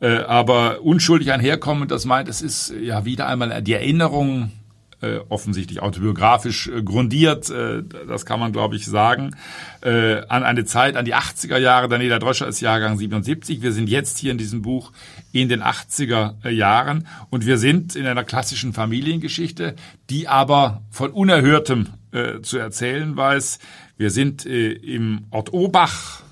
Äh, 0.00 0.18
aber 0.18 0.82
unschuldig 0.82 1.32
einherkommen, 1.32 1.88
das 1.88 2.04
meint, 2.04 2.28
es 2.28 2.42
ist 2.42 2.72
ja 2.80 3.04
wieder 3.04 3.26
einmal 3.26 3.60
die 3.62 3.72
Erinnerung 3.72 4.52
äh, 5.00 5.18
offensichtlich 5.28 5.80
autobiografisch 5.80 6.68
äh, 6.68 6.82
grundiert, 6.82 7.50
äh, 7.50 7.82
das 8.06 8.26
kann 8.26 8.40
man 8.40 8.52
glaube 8.52 8.76
ich 8.76 8.86
sagen, 8.86 9.36
äh, 9.82 10.22
an 10.28 10.42
eine 10.42 10.64
Zeit, 10.64 10.96
an 10.96 11.04
die 11.04 11.14
80er 11.14 11.58
Jahre. 11.58 11.88
Daniela 11.88 12.18
Droscher 12.18 12.46
ist 12.46 12.60
Jahrgang 12.60 12.98
77. 12.98 13.62
Wir 13.62 13.72
sind 13.72 13.88
jetzt 13.88 14.18
hier 14.18 14.32
in 14.32 14.38
diesem 14.38 14.62
Buch 14.62 14.92
in 15.32 15.48
den 15.48 15.62
80er 15.62 16.48
Jahren 16.48 17.06
und 17.30 17.46
wir 17.46 17.58
sind 17.58 17.96
in 17.96 18.06
einer 18.06 18.24
klassischen 18.24 18.72
Familiengeschichte, 18.72 19.74
die 20.10 20.28
aber 20.28 20.82
von 20.90 21.10
Unerhörtem 21.10 21.88
äh, 22.12 22.40
zu 22.42 22.58
erzählen 22.58 23.16
weiß. 23.16 23.58
Wir 23.96 24.10
sind 24.10 24.46
äh, 24.46 24.72
im 24.72 25.26
Ort 25.30 25.52
Obach, 25.52 26.22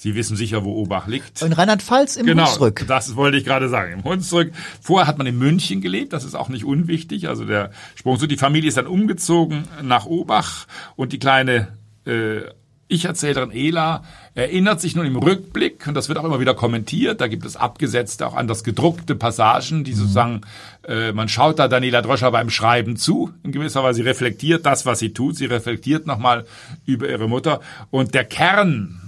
Sie 0.00 0.14
wissen 0.14 0.36
sicher, 0.36 0.64
wo 0.64 0.80
Obach 0.80 1.08
liegt. 1.08 1.42
In 1.42 1.52
Rheinland-Pfalz 1.52 2.14
im 2.14 2.26
genau, 2.26 2.46
Hunsrück. 2.46 2.84
Das 2.86 3.16
wollte 3.16 3.36
ich 3.36 3.44
gerade 3.44 3.68
sagen. 3.68 3.94
Im 3.94 4.04
Hunsrück. 4.04 4.52
Vorher 4.80 5.08
hat 5.08 5.18
man 5.18 5.26
in 5.26 5.36
München 5.36 5.80
gelebt. 5.80 6.12
Das 6.12 6.24
ist 6.24 6.36
auch 6.36 6.48
nicht 6.48 6.64
unwichtig. 6.64 7.28
Also 7.28 7.44
der 7.44 7.72
Sprung 7.96 8.16
so. 8.16 8.28
Die 8.28 8.36
Familie 8.36 8.68
ist 8.68 8.76
dann 8.76 8.86
umgezogen 8.86 9.64
nach 9.82 10.06
Obach 10.06 10.66
und 10.94 11.12
die 11.12 11.18
kleine 11.18 11.76
äh, 12.06 12.42
ich-Erzählerin 12.86 13.50
Ela 13.50 14.04
erinnert 14.34 14.80
sich 14.80 14.96
nun 14.96 15.04
im 15.04 15.16
Rückblick, 15.16 15.86
und 15.86 15.94
das 15.94 16.08
wird 16.08 16.18
auch 16.18 16.24
immer 16.24 16.40
wieder 16.40 16.54
kommentiert, 16.54 17.20
da 17.20 17.26
gibt 17.26 17.44
es 17.44 17.56
abgesetzte, 17.56 18.26
auch 18.26 18.34
anders 18.34 18.64
gedruckte 18.64 19.14
Passagen, 19.14 19.84
die 19.84 19.90
mhm. 19.90 19.96
sozusagen, 19.96 20.40
äh, 20.86 21.12
man 21.12 21.28
schaut 21.28 21.58
da 21.58 21.68
Daniela 21.68 22.02
Droscher 22.02 22.30
beim 22.30 22.50
Schreiben 22.50 22.96
zu, 22.96 23.30
in 23.42 23.52
gewisser 23.52 23.82
Weise, 23.82 23.96
sie 23.96 24.08
reflektiert 24.08 24.64
das, 24.64 24.86
was 24.86 25.00
sie 25.00 25.12
tut, 25.12 25.36
sie 25.36 25.46
reflektiert 25.46 26.06
nochmal 26.06 26.46
über 26.86 27.08
ihre 27.08 27.28
Mutter. 27.28 27.60
Und 27.90 28.14
der 28.14 28.24
Kern 28.24 29.07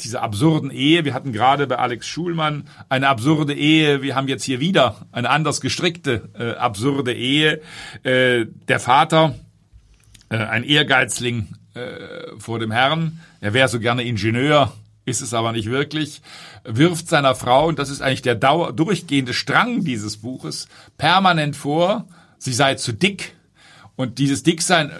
dieser 0.00 0.22
absurden 0.22 0.70
Ehe. 0.70 1.04
Wir 1.04 1.14
hatten 1.14 1.32
gerade 1.32 1.66
bei 1.66 1.76
Alex 1.76 2.06
Schulmann 2.06 2.68
eine 2.88 3.08
absurde 3.08 3.54
Ehe. 3.54 4.02
Wir 4.02 4.14
haben 4.14 4.28
jetzt 4.28 4.44
hier 4.44 4.60
wieder 4.60 5.06
eine 5.12 5.30
anders 5.30 5.60
gestrickte 5.60 6.30
äh, 6.38 6.52
absurde 6.52 7.12
Ehe. 7.12 7.60
Äh, 8.02 8.46
der 8.68 8.80
Vater, 8.80 9.34
äh, 10.30 10.36
ein 10.36 10.64
Ehrgeizling 10.64 11.48
äh, 11.74 12.38
vor 12.38 12.58
dem 12.58 12.70
Herrn, 12.70 13.20
er 13.40 13.54
wäre 13.54 13.68
so 13.68 13.80
gerne 13.80 14.02
Ingenieur, 14.02 14.72
ist 15.04 15.20
es 15.20 15.34
aber 15.34 15.52
nicht 15.52 15.68
wirklich, 15.68 16.22
wirft 16.64 17.08
seiner 17.08 17.34
Frau, 17.34 17.66
und 17.66 17.78
das 17.78 17.90
ist 17.90 18.02
eigentlich 18.02 18.22
der 18.22 18.34
Dauer, 18.34 18.72
durchgehende 18.72 19.34
Strang 19.34 19.84
dieses 19.84 20.18
Buches, 20.18 20.68
permanent 20.96 21.56
vor, 21.56 22.06
sie 22.38 22.52
sei 22.52 22.74
zu 22.74 22.92
dick. 22.92 23.34
Und 23.96 24.18
dieses 24.18 24.42
Dicksein 24.42 24.90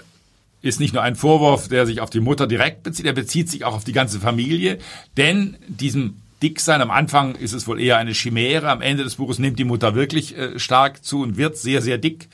ist 0.63 0.81
nicht 0.81 0.95
nur 0.95 1.03
ein 1.03 1.17
Vorwurf, 1.17 1.69
der 1.69 1.87
sich 1.87 2.01
auf 2.01 2.11
die 2.11 2.21
Mutter 2.21 2.47
direkt 2.47 2.83
bezieht, 2.83 3.07
er 3.07 3.13
bezieht 3.13 3.51
sich 3.51 3.65
auch 3.65 3.75
auf 3.75 3.85
die 3.85 3.93
ganze 3.93 4.21
Familie, 4.21 4.79
denn 5.17 5.57
diesem 5.69 6.17
Dicksein 6.43 6.81
am 6.83 6.91
Anfang 6.91 7.37
ist 7.37 7.53
es 7.53 7.69
wohl 7.69 7.81
eher 7.81 7.99
eine 7.99 8.15
Chimäre, 8.15 8.69
am 8.69 8.83
Ende 8.83 9.05
des 9.05 9.15
Buches 9.15 9.39
nimmt 9.39 9.59
die 9.59 9.65
Mutter 9.65 9.95
wirklich 9.95 10.37
äh, 10.37 10.59
stark 10.59 11.05
zu 11.05 11.23
und 11.23 11.37
wird 11.37 11.57
sehr, 11.57 11.81
sehr 11.83 11.99
dick. 11.99 12.29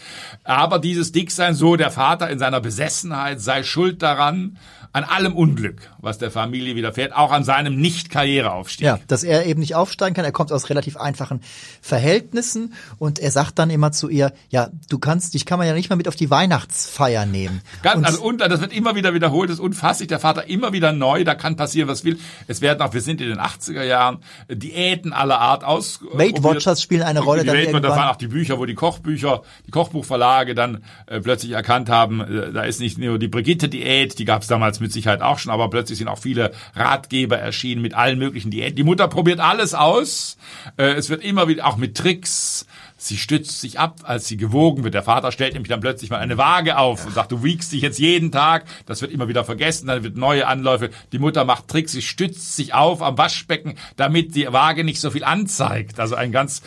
Aber 0.45 0.79
dieses 0.79 1.13
Dicksein, 1.13 1.55
so 1.55 1.77
der 1.77 1.91
Vater 1.91 2.31
in 2.31 2.39
seiner 2.39 2.61
Besessenheit, 2.61 3.41
sei 3.41 3.63
schuld 3.63 4.03
daran, 4.03 4.57
an 4.99 5.05
allem 5.05 5.35
Unglück, 5.35 5.91
was 5.99 6.19
der 6.19 6.31
Familie 6.31 6.75
widerfährt, 6.75 7.15
auch 7.15 7.31
an 7.31 7.45
seinem 7.45 7.77
Nicht-Karriereaufstieg. 7.77 8.85
Ja, 8.85 8.99
dass 9.07 9.23
er 9.23 9.47
eben 9.47 9.61
nicht 9.61 9.75
aufsteigen 9.75 10.15
kann. 10.15 10.25
Er 10.25 10.33
kommt 10.33 10.53
aus 10.53 10.69
relativ 10.71 10.97
einfachen 10.97 11.41
Verhältnissen 11.81 12.75
und 12.99 13.19
er 13.19 13.31
sagt 13.31 13.59
dann 13.59 13.71
immer 13.71 13.93
zu 13.93 14.09
ihr, 14.09 14.33
ja, 14.51 14.71
du 14.91 14.99
kannst, 14.99 15.35
dich 15.35 15.47
kann 15.47 15.59
man 15.59 15.69
ja 15.69 15.75
nicht 15.75 15.89
mal 15.89 15.97
mit 15.97 16.09
auf 16.09 16.17
die 16.17 16.31
Weihnachtsfeier 16.31 17.27
nehmen. 17.27 17.63
Ganz, 17.83 17.97
und, 17.97 18.05
also, 18.07 18.23
und 18.23 18.41
das 18.41 18.61
wird 18.61 18.73
immer 18.73 18.97
wieder 18.97 19.15
wiederholt, 19.15 19.51
das 19.51 19.59
ist 19.59 19.63
unfasslich. 19.65 20.09
Der 20.09 20.19
Vater 20.19 20.49
immer 20.49 20.73
wieder 20.73 20.93
neu, 20.93 21.23
da 21.23 21.35
kann 21.35 21.57
passieren, 21.57 21.89
was 21.89 22.05
will. 22.05 22.19
Es 22.49 22.61
werden 22.61 22.83
auch, 22.83 22.93
wir 22.93 23.01
sind 23.01 23.21
in 23.21 23.29
den 23.29 23.39
80er 23.39 23.85
Jahren, 23.85 24.19
Diäten 24.49 25.13
aller 25.13 25.39
Art 25.39 25.63
aus. 25.63 26.01
Weight 26.13 26.43
Watchers 26.43 26.83
spielen 26.83 27.03
eine 27.03 27.21
Rolle. 27.21 27.43
Die 27.43 27.47
dann 27.47 27.57
irgendwann. 27.57 27.83
da 27.83 27.91
waren 27.91 28.09
auch 28.09 28.17
die 28.17 28.29
Bücher, 28.29 28.59
wo 28.59 28.67
die 28.67 28.75
Kochbücher, 28.75 29.43
die 29.67 29.71
Kochbuchverlage 29.71 30.55
dann 30.55 30.83
äh, 31.07 31.21
plötzlich 31.21 31.53
erkannt 31.53 31.89
haben, 31.89 32.21
äh, 32.21 32.53
da 32.53 32.63
ist 32.65 32.81
nicht 32.81 32.99
nur 32.99 33.19
die 33.19 33.29
Brigitte-Diät, 33.29 34.19
die 34.19 34.25
gab 34.25 34.43
es 34.43 34.49
damals 34.49 34.81
mit 34.81 34.88
Sicherheit 34.91 35.23
auch 35.23 35.39
schon, 35.39 35.53
aber 35.53 35.71
plötzlich 35.71 35.99
sind 35.99 36.09
auch 36.09 36.19
viele 36.19 36.53
Ratgeber 36.75 37.39
erschienen 37.39 37.83
mit 37.83 37.95
allen 37.95 38.19
möglichen 38.19 38.51
Diäten. 38.51 38.77
Die 38.77 38.85
Mutter 38.85 39.09
probiert 39.09 39.41
alles 39.41 39.75
aus. 39.75 40.37
Äh, 40.77 40.93
es 40.95 41.11
wird 41.11 41.23
immer 41.23 41.49
wieder 41.49 41.67
auch 41.67 41.77
mit 41.77 41.97
Tricks. 41.97 42.67
Sie 43.01 43.17
stützt 43.17 43.61
sich 43.61 43.79
ab, 43.79 44.01
als 44.03 44.27
sie 44.27 44.37
gewogen 44.37 44.83
wird. 44.83 44.95
Der 44.95 45.05
Vater 45.05 45.31
stellt 45.31 45.53
nämlich 45.55 45.69
dann 45.69 45.81
plötzlich 45.81 46.11
mal 46.11 46.19
eine 46.19 46.37
Waage 46.37 46.79
auf 46.79 47.07
und 47.07 47.15
sagt, 47.15 47.31
du 47.31 47.45
wiegst 47.45 47.73
dich 47.73 47.83
jetzt 47.83 48.01
jeden 48.01 48.33
Tag. 48.33 48.65
Das 48.87 49.01
wird 49.01 49.13
immer 49.13 49.29
wieder 49.29 49.45
vergessen, 49.45 49.87
dann 49.87 50.03
wird 50.03 50.17
neue 50.17 50.49
Anläufe. 50.49 50.91
Die 51.13 51.21
Mutter 51.21 51.45
macht 51.45 51.69
Tricks, 51.69 51.93
sie 51.93 52.03
stützt 52.03 52.57
sich 52.57 52.75
auf 52.75 53.01
am 53.01 53.17
Waschbecken, 53.17 53.77
damit 53.97 54.35
die 54.35 54.53
Waage 54.53 54.83
nicht 54.83 55.01
so 55.01 55.11
viel 55.11 55.23
anzeigt. 55.23 56.01
Also 56.01 56.17
ein 56.17 56.33
ganz 56.33 56.63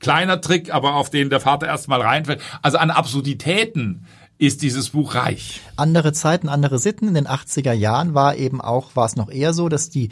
kleiner 0.00 0.40
Trick, 0.40 0.74
aber 0.74 0.94
auf 0.94 1.10
den 1.10 1.30
der 1.30 1.40
Vater 1.40 1.66
erstmal 1.66 2.02
reinfällt. 2.02 2.42
Also 2.60 2.78
an 2.78 2.90
Absurditäten 2.90 4.06
ist 4.40 4.62
dieses 4.62 4.90
Buch 4.90 5.14
reich. 5.14 5.60
andere 5.76 6.14
Zeiten, 6.14 6.48
andere 6.48 6.78
Sitten. 6.78 7.08
In 7.08 7.14
den 7.14 7.28
80er 7.28 7.72
Jahren 7.72 8.14
war 8.14 8.36
eben 8.36 8.62
auch, 8.62 8.96
war 8.96 9.04
es 9.04 9.14
noch 9.14 9.30
eher 9.30 9.52
so, 9.52 9.68
dass 9.68 9.90
die 9.90 10.08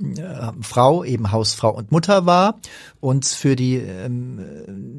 äh, 0.00 0.52
Frau 0.62 1.04
eben 1.04 1.30
Hausfrau 1.30 1.70
und 1.70 1.92
Mutter 1.92 2.24
war 2.24 2.58
und 3.00 3.26
für 3.26 3.54
die, 3.54 3.76
ähm, 3.76 4.40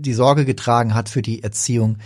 die 0.01 0.13
Sorge 0.13 0.45
getragen 0.45 0.93
hat 0.93 1.09
für 1.09 1.23
die 1.23 1.41
Erziehung 1.41 1.97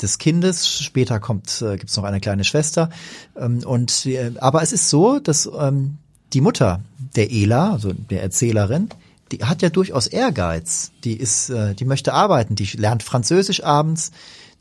des 0.00 0.18
Kindes. 0.18 0.80
Später 0.80 1.18
kommt, 1.18 1.60
äh, 1.60 1.76
gibt's 1.76 1.96
noch 1.96 2.04
eine 2.04 2.20
kleine 2.20 2.44
Schwester. 2.44 2.90
Ähm, 3.36 3.64
und, 3.64 4.06
äh, 4.06 4.30
aber 4.38 4.62
es 4.62 4.72
ist 4.72 4.90
so, 4.90 5.18
dass 5.18 5.50
ähm, 5.58 5.98
die 6.32 6.40
Mutter 6.40 6.82
der 7.16 7.32
Ela, 7.32 7.72
also 7.72 7.92
der 7.92 8.22
Erzählerin, 8.22 8.90
die 9.32 9.38
hat 9.38 9.60
ja 9.60 9.70
durchaus 9.70 10.06
Ehrgeiz. 10.06 10.92
Die 11.02 11.16
ist, 11.16 11.50
äh, 11.50 11.74
die 11.74 11.84
möchte 11.84 12.12
arbeiten, 12.12 12.54
die 12.54 12.68
lernt 12.76 13.02
Französisch 13.02 13.64
abends, 13.64 14.12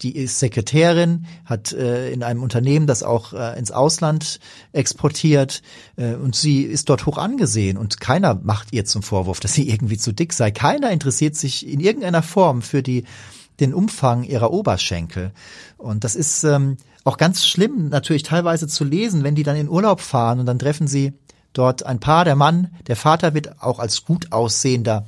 die 0.02 0.16
ist 0.16 0.40
Sekretärin, 0.40 1.26
hat 1.46 1.72
äh, 1.74 2.12
in 2.12 2.24
einem 2.24 2.44
Unternehmen, 2.44 2.88
das 2.88 3.04
auch 3.04 3.34
äh, 3.34 3.58
ins 3.58 3.72
Ausland 3.72 4.40
exportiert 4.72 5.62
äh, 5.96 6.16
und 6.16 6.36
sie 6.36 6.64
ist 6.64 6.90
dort 6.90 7.06
hoch 7.06 7.18
angesehen 7.18 7.78
und 7.78 8.00
keiner 8.00 8.36
macht 8.36 8.74
ihr 8.74 8.86
zum 8.86 9.04
Vorwurf, 9.04 9.40
dass 9.40 9.54
sie 9.54 9.70
irgendwie 9.70 9.98
zu 9.98 10.12
dick 10.12 10.34
sei. 10.34 10.52
Keiner 10.52 10.92
interessiert 10.92 11.36
sich 11.36 11.68
in 11.68 11.80
irgendeiner 11.80 12.24
Form 12.24 12.62
für 12.62 12.84
die 12.84 13.06
den 13.60 13.74
Umfang 13.76 14.24
ihrer 14.24 14.52
Oberschenkel. 14.52 15.32
Und 15.78 16.04
das 16.04 16.16
ist 16.16 16.44
ähm, 16.44 16.78
auch 17.04 17.18
ganz 17.18 17.46
schlimm 17.46 17.90
natürlich 17.90 18.24
teilweise 18.24 18.68
zu 18.68 18.84
lesen, 18.84 19.24
wenn 19.24 19.36
die 19.36 19.44
dann 19.44 19.56
in 19.56 19.70
Urlaub 19.70 20.02
fahren 20.02 20.40
und 20.40 20.48
dann 20.48 20.58
treffen 20.58 20.88
sie 20.88 21.14
dort 21.54 21.86
ein 21.86 22.00
Paar, 22.00 22.26
der 22.26 22.36
Mann, 22.36 22.74
der 22.88 22.96
Vater 22.96 23.34
wird 23.34 23.62
auch 23.62 23.80
als 23.80 24.06
gut 24.06 24.32
aussehender 24.32 25.06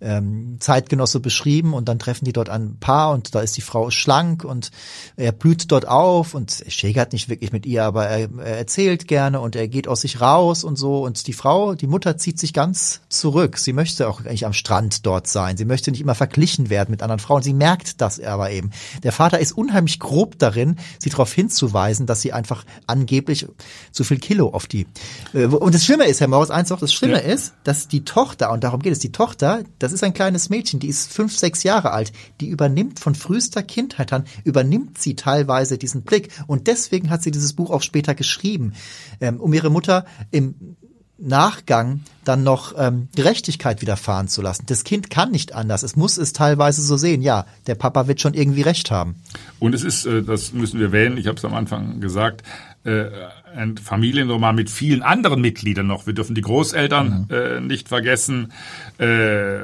ähm, 0.00 0.56
Zeitgenosse 0.60 1.20
beschrieben 1.20 1.74
und 1.74 1.88
dann 1.88 1.98
treffen 1.98 2.24
die 2.24 2.32
dort 2.32 2.48
ein 2.48 2.78
Paar 2.78 3.12
und 3.12 3.34
da 3.34 3.40
ist 3.40 3.56
die 3.56 3.62
Frau 3.62 3.90
schlank 3.90 4.44
und 4.44 4.70
er 5.16 5.32
blüht 5.32 5.70
dort 5.72 5.88
auf 5.88 6.34
und 6.34 6.60
er 6.60 6.70
schägert 6.70 7.12
nicht 7.12 7.28
wirklich 7.28 7.52
mit 7.52 7.66
ihr, 7.66 7.84
aber 7.84 8.06
er, 8.06 8.28
er 8.38 8.58
erzählt 8.58 9.08
gerne 9.08 9.40
und 9.40 9.56
er 9.56 9.68
geht 9.68 9.88
aus 9.88 10.02
sich 10.02 10.20
raus 10.20 10.64
und 10.64 10.76
so 10.76 11.04
und 11.04 11.26
die 11.26 11.32
Frau, 11.32 11.74
die 11.74 11.86
Mutter 11.86 12.16
zieht 12.16 12.38
sich 12.38 12.52
ganz 12.52 13.00
zurück. 13.08 13.58
Sie 13.58 13.72
möchte 13.72 14.08
auch 14.08 14.20
eigentlich 14.20 14.46
am 14.46 14.52
Strand 14.52 15.06
dort 15.06 15.26
sein. 15.26 15.56
Sie 15.56 15.64
möchte 15.64 15.90
nicht 15.90 16.00
immer 16.00 16.14
verglichen 16.14 16.70
werden 16.70 16.90
mit 16.90 17.02
anderen 17.02 17.20
Frauen. 17.20 17.42
Sie 17.42 17.54
merkt 17.54 18.00
das 18.00 18.20
aber 18.20 18.50
eben. 18.50 18.70
Der 19.02 19.12
Vater 19.12 19.38
ist 19.38 19.52
unheimlich 19.52 19.98
grob 20.00 20.38
darin, 20.38 20.76
sie 20.98 21.10
darauf 21.10 21.32
hinzuweisen, 21.32 22.06
dass 22.06 22.20
sie 22.20 22.32
einfach 22.32 22.64
angeblich 22.86 23.46
zu 23.92 24.04
viel 24.04 24.18
Kilo 24.18 24.48
auf 24.50 24.66
die 24.66 24.86
äh, 25.32 25.46
und 25.46 25.74
das 25.74 25.84
Schlimme 25.84 26.04
ist, 26.04 26.20
Herr 26.20 26.28
Maus, 26.28 26.50
eins 26.50 26.70
noch, 26.70 26.80
das 26.80 26.92
Schlimme 26.92 27.14
Ja. 27.24 27.32
ist, 27.32 27.54
dass 27.64 27.88
die 27.88 28.04
Tochter, 28.04 28.52
und 28.52 28.62
darum 28.64 28.80
geht 28.80 28.92
es, 28.92 28.98
die 28.98 29.12
Tochter, 29.12 29.62
das 29.86 29.92
ist 29.92 30.02
ein 30.02 30.14
kleines 30.14 30.50
Mädchen, 30.50 30.80
die 30.80 30.88
ist 30.88 31.12
fünf, 31.12 31.38
sechs 31.38 31.62
Jahre 31.62 31.92
alt, 31.92 32.12
die 32.40 32.48
übernimmt 32.48 32.98
von 32.98 33.14
frühester 33.14 33.62
Kindheit 33.62 34.12
an, 34.12 34.24
übernimmt 34.42 34.98
sie 34.98 35.14
teilweise 35.14 35.78
diesen 35.78 36.02
Blick. 36.02 36.30
Und 36.48 36.66
deswegen 36.66 37.08
hat 37.08 37.22
sie 37.22 37.30
dieses 37.30 37.52
Buch 37.52 37.70
auch 37.70 37.82
später 37.82 38.16
geschrieben, 38.16 38.74
ähm, 39.20 39.38
um 39.38 39.52
ihre 39.52 39.70
Mutter 39.70 40.04
im 40.32 40.76
Nachgang 41.18 42.00
dann 42.24 42.42
noch 42.42 42.74
ähm, 42.76 43.08
Gerechtigkeit 43.14 43.80
widerfahren 43.80 44.26
zu 44.26 44.42
lassen. 44.42 44.64
Das 44.66 44.82
Kind 44.82 45.08
kann 45.08 45.30
nicht 45.30 45.54
anders. 45.54 45.84
Es 45.84 45.94
muss 45.94 46.18
es 46.18 46.32
teilweise 46.32 46.82
so 46.82 46.96
sehen. 46.96 47.22
Ja, 47.22 47.46
der 47.68 47.76
Papa 47.76 48.08
wird 48.08 48.20
schon 48.20 48.34
irgendwie 48.34 48.62
recht 48.62 48.90
haben. 48.90 49.14
Und 49.60 49.74
es 49.74 49.84
ist, 49.84 50.04
äh, 50.04 50.22
das 50.22 50.52
müssen 50.52 50.80
wir 50.80 50.90
wählen, 50.90 51.16
ich 51.16 51.28
habe 51.28 51.38
es 51.38 51.44
am 51.44 51.54
Anfang 51.54 52.00
gesagt, 52.00 52.42
äh, 52.86 53.10
ein 53.54 53.76
Familienroman 53.76 54.54
mit 54.54 54.70
vielen 54.70 55.02
anderen 55.02 55.40
Mitgliedern 55.40 55.86
noch. 55.86 56.06
Wir 56.06 56.14
dürfen 56.14 56.34
die 56.34 56.40
Großeltern 56.40 57.28
äh, 57.30 57.60
nicht 57.60 57.88
vergessen. 57.88 58.52
Äh, 58.98 59.58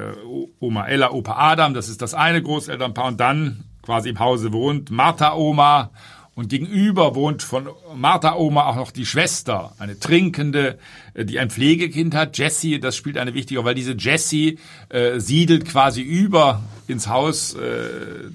Oma 0.58 0.86
Ella, 0.86 1.12
Opa 1.12 1.36
Adam, 1.36 1.72
das 1.72 1.88
ist 1.88 2.02
das 2.02 2.14
eine 2.14 2.42
Großelternpaar. 2.42 3.06
Und 3.06 3.20
dann 3.20 3.64
quasi 3.82 4.08
im 4.08 4.18
Hause 4.18 4.52
wohnt 4.52 4.90
Martha 4.90 5.34
Oma. 5.34 5.90
Und 6.34 6.48
gegenüber 6.48 7.14
wohnt 7.14 7.42
von 7.42 7.68
Martha 7.94 8.36
Oma 8.36 8.64
auch 8.64 8.76
noch 8.76 8.90
die 8.90 9.04
Schwester, 9.04 9.74
eine 9.78 9.98
Trinkende, 9.98 10.78
äh, 11.12 11.26
die 11.26 11.38
ein 11.38 11.50
Pflegekind 11.50 12.14
hat. 12.14 12.38
Jessie, 12.38 12.80
das 12.80 12.96
spielt 12.96 13.18
eine 13.18 13.34
wichtige, 13.34 13.60
Rolle, 13.60 13.68
weil 13.68 13.74
diese 13.74 13.92
Jessie 13.92 14.58
äh, 14.88 15.20
siedelt 15.20 15.66
quasi 15.66 16.00
über 16.00 16.62
ins 16.88 17.06
Haus 17.06 17.54
äh, 17.54 17.60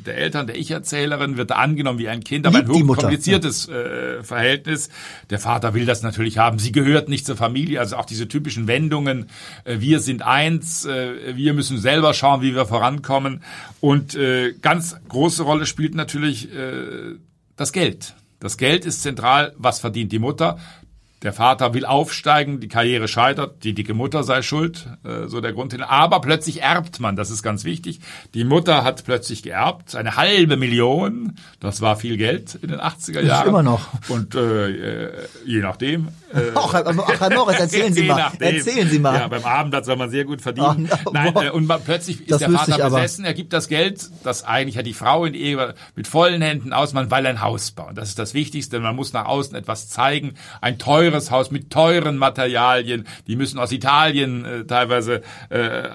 der 0.06 0.18
Eltern, 0.18 0.46
der 0.46 0.58
Ich-Erzählerin, 0.58 1.38
wird 1.38 1.50
da 1.50 1.56
angenommen 1.56 1.98
wie 1.98 2.08
ein 2.08 2.24
Kind, 2.24 2.46
aber 2.46 2.60
ein 2.60 2.68
Liebt 2.68 2.86
Mutter, 2.86 3.02
hochkompliziertes 3.02 3.68
äh, 3.68 4.24
Verhältnis. 4.24 4.90
Der 5.32 5.40
Vater 5.40 5.74
will 5.74 5.86
das 5.86 6.04
natürlich 6.04 6.38
haben. 6.38 6.60
Sie 6.60 6.72
gehört 6.72 7.10
nicht 7.10 7.26
zur 7.26 7.36
Familie, 7.36 7.80
also 7.80 7.98
auch 7.98 8.06
diese 8.06 8.28
typischen 8.28 8.68
Wendungen. 8.68 9.26
Äh, 9.64 9.80
wir 9.80 10.00
sind 10.02 10.22
eins, 10.22 10.86
äh, 10.86 11.36
wir 11.36 11.54
müssen 11.54 11.80
selber 11.80 12.14
schauen, 12.14 12.42
wie 12.42 12.54
wir 12.54 12.68
vorankommen. 12.68 13.42
Und 13.80 14.14
äh, 14.16 14.54
ganz 14.54 14.98
große 15.10 15.42
Rolle 15.42 15.66
spielt 15.66 15.96
natürlich 15.96 16.54
äh, 16.54 17.16
das 17.58 17.74
Geld. 17.74 18.16
Das 18.40 18.58
Geld 18.58 18.86
ist 18.86 19.02
zentral. 19.02 19.54
Was 19.58 19.80
verdient 19.80 20.12
die 20.12 20.20
Mutter? 20.20 20.58
Der 21.24 21.34
Vater 21.34 21.74
will 21.74 21.84
aufsteigen, 21.84 22.60
die 22.60 22.68
Karriere 22.68 23.08
scheitert, 23.08 23.64
die 23.64 23.74
dicke 23.74 23.96
Mutter 23.96 24.24
sei 24.24 24.44
schuld, 24.44 24.88
äh, 25.04 25.26
so 25.26 25.42
der 25.42 25.52
Grund 25.52 25.72
hin. 25.72 25.82
Aber 25.82 26.22
plötzlich 26.22 26.62
erbt 26.62 27.00
man, 27.00 27.16
das 27.16 27.32
ist 27.32 27.42
ganz 27.42 27.64
wichtig. 27.64 28.02
Die 28.36 28.44
Mutter 28.44 28.84
hat 28.84 29.04
plötzlich 29.04 29.42
geerbt, 29.42 29.96
eine 29.96 30.16
halbe 30.16 30.58
Million, 30.58 31.34
das 31.60 31.82
war 31.82 31.96
viel 31.96 32.18
Geld 32.18 32.54
in 32.62 32.70
den 32.70 32.80
80er 32.80 33.22
Jahren. 33.22 33.48
immer 33.48 33.64
noch. 33.64 33.90
Und 34.10 34.36
äh, 34.36 35.06
äh, 35.08 35.28
je 35.44 35.60
nachdem. 35.62 36.10
Äh, 36.34 36.52
Ach, 36.56 36.74
Herr- 36.74 37.30
Morris, 37.34 37.60
erzählen 37.60 37.94
Sie 37.94 38.04
mal. 38.08 38.18
nachdem. 38.18 38.56
Erzählen 38.58 38.90
Sie 38.90 39.00
mal. 39.00 39.16
Ja, 39.20 39.28
beim 39.28 39.44
Abendblatt 39.46 39.86
soll 39.86 39.96
man 39.96 40.10
sehr 40.10 40.26
gut 40.26 40.42
verdienen. 40.42 40.90
Ach, 40.92 41.00
na, 41.06 41.24
Nein, 41.24 41.34
boah. 41.34 41.44
äh, 41.46 41.50
und 41.52 41.68
man, 41.68 41.82
plötzlich 41.84 42.22
ist 42.22 42.32
Das 42.32 42.40
der 42.40 42.50
Vater 42.52 42.84
besessen, 42.90 43.24
er 43.26 43.34
gibt 43.34 43.54
das 43.54 43.68
Geld, 43.70 44.10
das 44.24 44.44
eigentlich 44.44 44.78
hat 44.78 44.86
die 44.86 44.94
Frau 44.94 45.26
in 45.26 45.34
Ehe 45.34 45.74
mit 45.96 46.08
vollen 46.08 46.42
Händen 46.42 46.74
aus, 46.74 46.94
man 46.94 47.10
will 47.12 47.26
ein 47.26 47.42
Haus 47.42 47.72
bauen. 47.72 47.96
Das 47.96 48.10
ist 48.10 48.20
das 48.20 48.34
Wichtigste, 48.34 48.76
denn 48.78 48.84
man 48.84 48.96
muss 48.96 49.14
nach 49.14 49.26
außen 49.26 49.56
etwas 49.56 49.90
zeigen. 49.90 50.34
Ein 50.62 50.78
teures 50.78 51.32
Haus 51.32 51.50
mit 51.52 51.70
teuren 51.72 52.18
Materialien, 52.18 53.08
die 53.28 53.36
müssen 53.36 53.58
aus 53.60 53.72
Italien 53.72 54.44
äh, 54.46 54.66
teilweise 54.66 55.22
äh, 55.50 55.88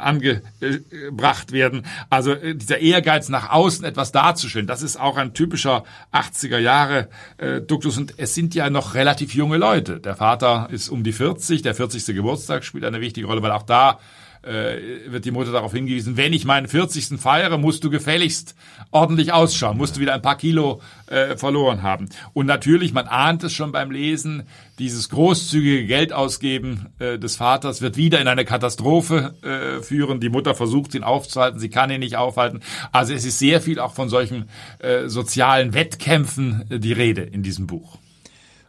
angebracht 0.62 1.52
werden. 1.52 1.84
Also 2.10 2.32
äh, 2.32 2.54
dieser 2.54 2.78
Ehrgeiz 2.78 3.28
nach 3.28 3.50
außen 3.50 3.84
etwas 3.84 4.12
darzustellen, 4.12 4.66
das 4.66 4.82
ist 4.82 4.98
auch 4.98 5.16
ein 5.16 5.34
typischer 5.34 5.84
80er 6.12 6.58
Jahre 6.58 7.08
äh, 7.38 7.60
Duktus 7.60 7.98
und 7.98 8.14
es 8.16 8.34
sind 8.34 8.54
ja 8.54 8.70
noch 8.70 8.94
relativ 8.94 9.34
junge 9.34 9.56
Leute. 9.56 10.00
Der 10.00 10.16
Vater 10.22 10.68
ist 10.70 10.88
um 10.88 11.02
die 11.02 11.12
40, 11.12 11.62
der 11.62 11.74
40. 11.74 12.14
Geburtstag 12.14 12.62
spielt 12.62 12.84
eine 12.84 13.00
wichtige 13.00 13.26
Rolle, 13.26 13.42
weil 13.42 13.50
auch 13.50 13.64
da 13.64 13.98
äh, 14.42 15.10
wird 15.10 15.24
die 15.24 15.32
Mutter 15.32 15.50
darauf 15.50 15.72
hingewiesen, 15.72 16.16
wenn 16.16 16.32
ich 16.32 16.44
meinen 16.44 16.68
40. 16.68 17.20
feiere, 17.20 17.58
musst 17.58 17.82
du 17.82 17.90
gefälligst 17.90 18.54
ordentlich 18.92 19.32
ausschauen, 19.32 19.76
musst 19.76 19.96
du 19.96 20.00
wieder 20.00 20.14
ein 20.14 20.22
paar 20.22 20.36
Kilo 20.36 20.80
äh, 21.08 21.36
verloren 21.36 21.82
haben. 21.82 22.08
Und 22.34 22.46
natürlich, 22.46 22.92
man 22.92 23.08
ahnt 23.08 23.42
es 23.42 23.52
schon 23.52 23.72
beim 23.72 23.90
Lesen, 23.90 24.44
dieses 24.78 25.08
großzügige 25.08 25.86
Geldausgeben 25.86 26.90
äh, 27.00 27.18
des 27.18 27.34
Vaters 27.34 27.82
wird 27.82 27.96
wieder 27.96 28.20
in 28.20 28.28
eine 28.28 28.44
Katastrophe 28.44 29.34
äh, 29.42 29.82
führen. 29.82 30.20
Die 30.20 30.28
Mutter 30.28 30.54
versucht 30.54 30.94
ihn 30.94 31.02
aufzuhalten, 31.02 31.58
sie 31.58 31.68
kann 31.68 31.90
ihn 31.90 31.98
nicht 31.98 32.14
aufhalten. 32.14 32.60
Also 32.92 33.12
es 33.12 33.24
ist 33.24 33.40
sehr 33.40 33.60
viel 33.60 33.80
auch 33.80 33.94
von 33.94 34.08
solchen 34.08 34.48
äh, 34.78 35.08
sozialen 35.08 35.74
Wettkämpfen 35.74 36.64
äh, 36.70 36.78
die 36.78 36.92
Rede 36.92 37.22
in 37.22 37.42
diesem 37.42 37.66
Buch. 37.66 37.98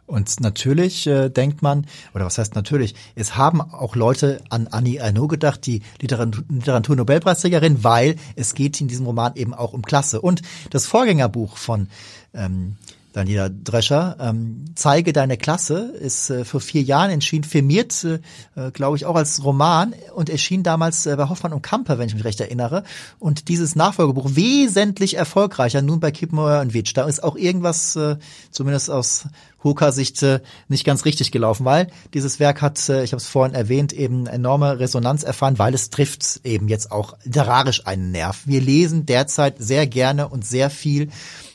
Und 0.06 0.40
natürlich 0.40 1.06
äh, 1.06 1.30
denkt 1.30 1.62
man, 1.62 1.86
oder 2.14 2.26
was 2.26 2.36
heißt 2.36 2.54
natürlich, 2.54 2.94
es 3.14 3.36
haben 3.36 3.60
auch 3.60 3.96
Leute 3.96 4.42
an 4.50 4.66
Annie 4.66 4.98
Ernaux 4.98 5.28
gedacht, 5.28 5.64
die 5.66 5.82
Literatur- 6.00 6.44
Literaturnobelpreisträgerin, 6.50 7.84
weil 7.84 8.16
es 8.36 8.54
geht 8.54 8.80
in 8.80 8.88
diesem 8.88 9.06
Roman 9.06 9.34
eben 9.36 9.54
auch 9.54 9.72
um 9.72 9.82
Klasse. 9.82 10.20
Und 10.20 10.42
das 10.70 10.86
Vorgängerbuch 10.86 11.56
von 11.56 11.88
ähm, 12.34 12.76
Daniela 13.14 13.48
Drescher. 13.48 14.16
Ähm, 14.20 14.64
Zeige 14.74 15.12
deine 15.12 15.38
Klasse 15.38 15.94
ist 16.00 16.30
äh, 16.30 16.44
vor 16.44 16.60
vier 16.60 16.82
Jahren 16.82 17.10
entschieden, 17.10 17.44
firmiert, 17.44 18.04
äh, 18.04 18.18
äh 18.56 18.72
glaube 18.72 18.96
ich, 18.96 19.06
auch 19.06 19.14
als 19.14 19.42
Roman 19.42 19.94
und 20.14 20.28
erschien 20.28 20.64
damals 20.64 21.06
äh, 21.06 21.14
bei 21.16 21.28
Hoffmann 21.28 21.52
und 21.52 21.62
Kamper, 21.62 21.98
wenn 21.98 22.08
ich 22.08 22.14
mich 22.14 22.24
recht 22.24 22.40
erinnere. 22.40 22.82
Und 23.20 23.48
dieses 23.48 23.76
Nachfolgebuch 23.76 24.34
wesentlich 24.34 25.16
erfolgreicher 25.16 25.80
nun 25.80 26.00
bei 26.00 26.10
Kippenheuer 26.10 26.60
und 26.60 26.74
Witsch. 26.74 26.92
Da 26.96 27.06
ist 27.06 27.22
auch 27.22 27.36
irgendwas, 27.36 27.94
äh, 27.94 28.16
zumindest 28.50 28.90
aus 28.90 29.28
Hooker-Sicht 29.62 30.22
äh, 30.24 30.40
nicht 30.68 30.84
ganz 30.84 31.04
richtig 31.04 31.30
gelaufen, 31.30 31.64
weil 31.64 31.88
dieses 32.12 32.40
Werk 32.40 32.62
hat, 32.62 32.88
äh, 32.88 33.04
ich 33.04 33.12
habe 33.12 33.20
es 33.20 33.28
vorhin 33.28 33.54
erwähnt, 33.54 33.92
eben 33.92 34.26
enorme 34.26 34.80
Resonanz 34.80 35.22
erfahren, 35.22 35.58
weil 35.58 35.72
es 35.72 35.90
trifft 35.90 36.40
eben 36.42 36.68
jetzt 36.68 36.90
auch 36.90 37.16
literarisch 37.22 37.86
einen 37.86 38.10
Nerv. 38.10 38.42
Wir 38.44 38.60
lesen 38.60 39.06
derzeit 39.06 39.56
sehr 39.58 39.86
gerne 39.86 40.28
und 40.28 40.44
sehr 40.44 40.68
viel 40.68 41.10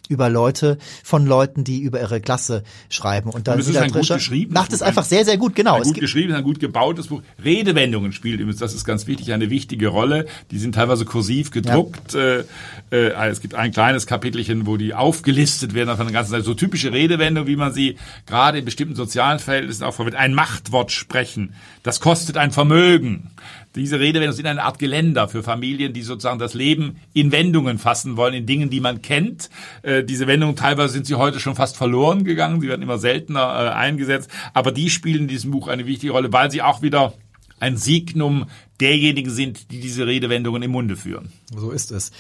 über 0.10 0.30
Leute 0.30 0.78
von 1.04 1.26
Leuten, 1.26 1.64
die 1.64 1.80
über 1.80 2.02
ihre 2.02 2.20
Klasse 2.20 2.64
schreiben. 2.90 3.30
Und 3.30 3.48
dann 3.48 3.56
und 3.56 3.62
es 3.62 3.68
ist 3.68 3.78
ein 3.78 3.92
gut 3.92 4.08
geschrieben. 4.08 4.54
macht 4.54 4.74
es 4.74 4.82
einfach 4.82 5.06
sehr, 5.06 5.24
sehr 5.24 5.38
gut, 5.38 5.56
genau. 5.56 5.76
Ein 5.76 5.84
gut 5.84 6.00
geschrieben, 6.00 6.34
ein 6.34 6.44
gut 6.44 6.60
gebautes 6.60 7.08
Buch. 7.08 7.22
Redewendungen 7.44 8.12
spielt 8.12 8.40
übrigens, 8.40 8.60
das 8.60 8.74
ist 8.74 8.84
ganz 8.84 9.08
wichtig, 9.08 9.32
eine 9.32 9.50
wichtige 9.52 9.88
Rolle. 9.88 10.26
Die 10.52 10.58
sind 10.58 10.76
teilweise 10.76 11.06
kursiv 11.06 11.52
gedruckt. 11.52 12.14
Ja. 12.14 12.20
Äh, 12.20 12.44
äh, 12.92 13.30
es 13.30 13.40
gibt 13.40 13.54
ein 13.54 13.72
kleines 13.72 14.08
Kapitelchen, 14.08 14.66
wo 14.66 14.78
die 14.78 14.96
aufgelistet 14.96 15.76
werden 15.76 15.96
von 15.96 16.08
der 16.08 16.14
ganzen 16.14 16.32
Seite. 16.32 16.44
So 16.44 16.56
typische 16.56 16.92
Redewendungen, 16.92 17.48
wie 17.48 17.56
man 17.56 17.72
sie 17.72 17.98
gerade 18.26 18.58
in 18.58 18.66
bestimmten 18.66 18.96
sozialen 18.96 19.38
Verhältnissen 19.38 19.84
auch 19.84 19.94
verwendet. 19.94 20.20
Ein 20.20 20.34
Machtwort 20.34 20.92
sprechen, 20.92 21.54
das 21.84 22.00
kostet 22.00 22.36
ein 22.36 22.52
Vermögen. 22.52 23.30
Diese 23.76 24.00
Redewendungen 24.00 24.36
sind 24.36 24.48
eine 24.48 24.64
Art 24.64 24.80
Geländer 24.80 25.28
für 25.28 25.44
Familien, 25.44 25.94
die 25.94 26.02
sozusagen 26.02 26.40
das 26.40 26.54
Leben 26.54 26.98
in 27.14 27.32
Wendungen 27.32 27.78
fassen 27.78 28.18
wollen, 28.18 28.34
in 28.34 28.46
Dingen, 28.46 28.70
die 28.70 28.80
man 28.80 29.02
kennt. 29.02 29.50
Äh, 29.82 30.04
diese 30.04 30.28
Wendungen, 30.28 30.56
teilweise 30.56 30.94
sind 30.94 31.06
sie 31.06 31.16
heute 31.16 31.40
schon 31.40 31.56
fast 31.56 31.78
verloren 31.78 32.24
gegangen, 32.24 32.62
sie 32.62 32.68
werden 32.68 32.82
immer 32.82 32.98
seltener 32.98 33.42
äh, 33.42 33.70
eingesetzt, 33.70 34.30
aber 34.54 34.72
die 34.72 34.90
spielen 34.90 35.24
in 35.24 35.28
diesem 35.28 35.52
Buch 35.52 35.68
eine 35.68 35.86
wichtige 35.86 36.14
Rolle, 36.14 36.32
weil 36.34 36.52
sie 36.52 36.62
auch 36.62 36.82
wieder 36.82 37.14
ein 37.60 37.78
Signum 37.78 38.46
derjenigen 38.80 39.32
sind, 39.32 39.72
die 39.72 39.80
diese 39.80 40.08
Redewendungen 40.08 40.64
im 40.64 40.72
Munde 40.72 40.96
führen. 40.96 41.32
So 41.54 41.72
ist 41.72 41.92
es. 41.92 42.12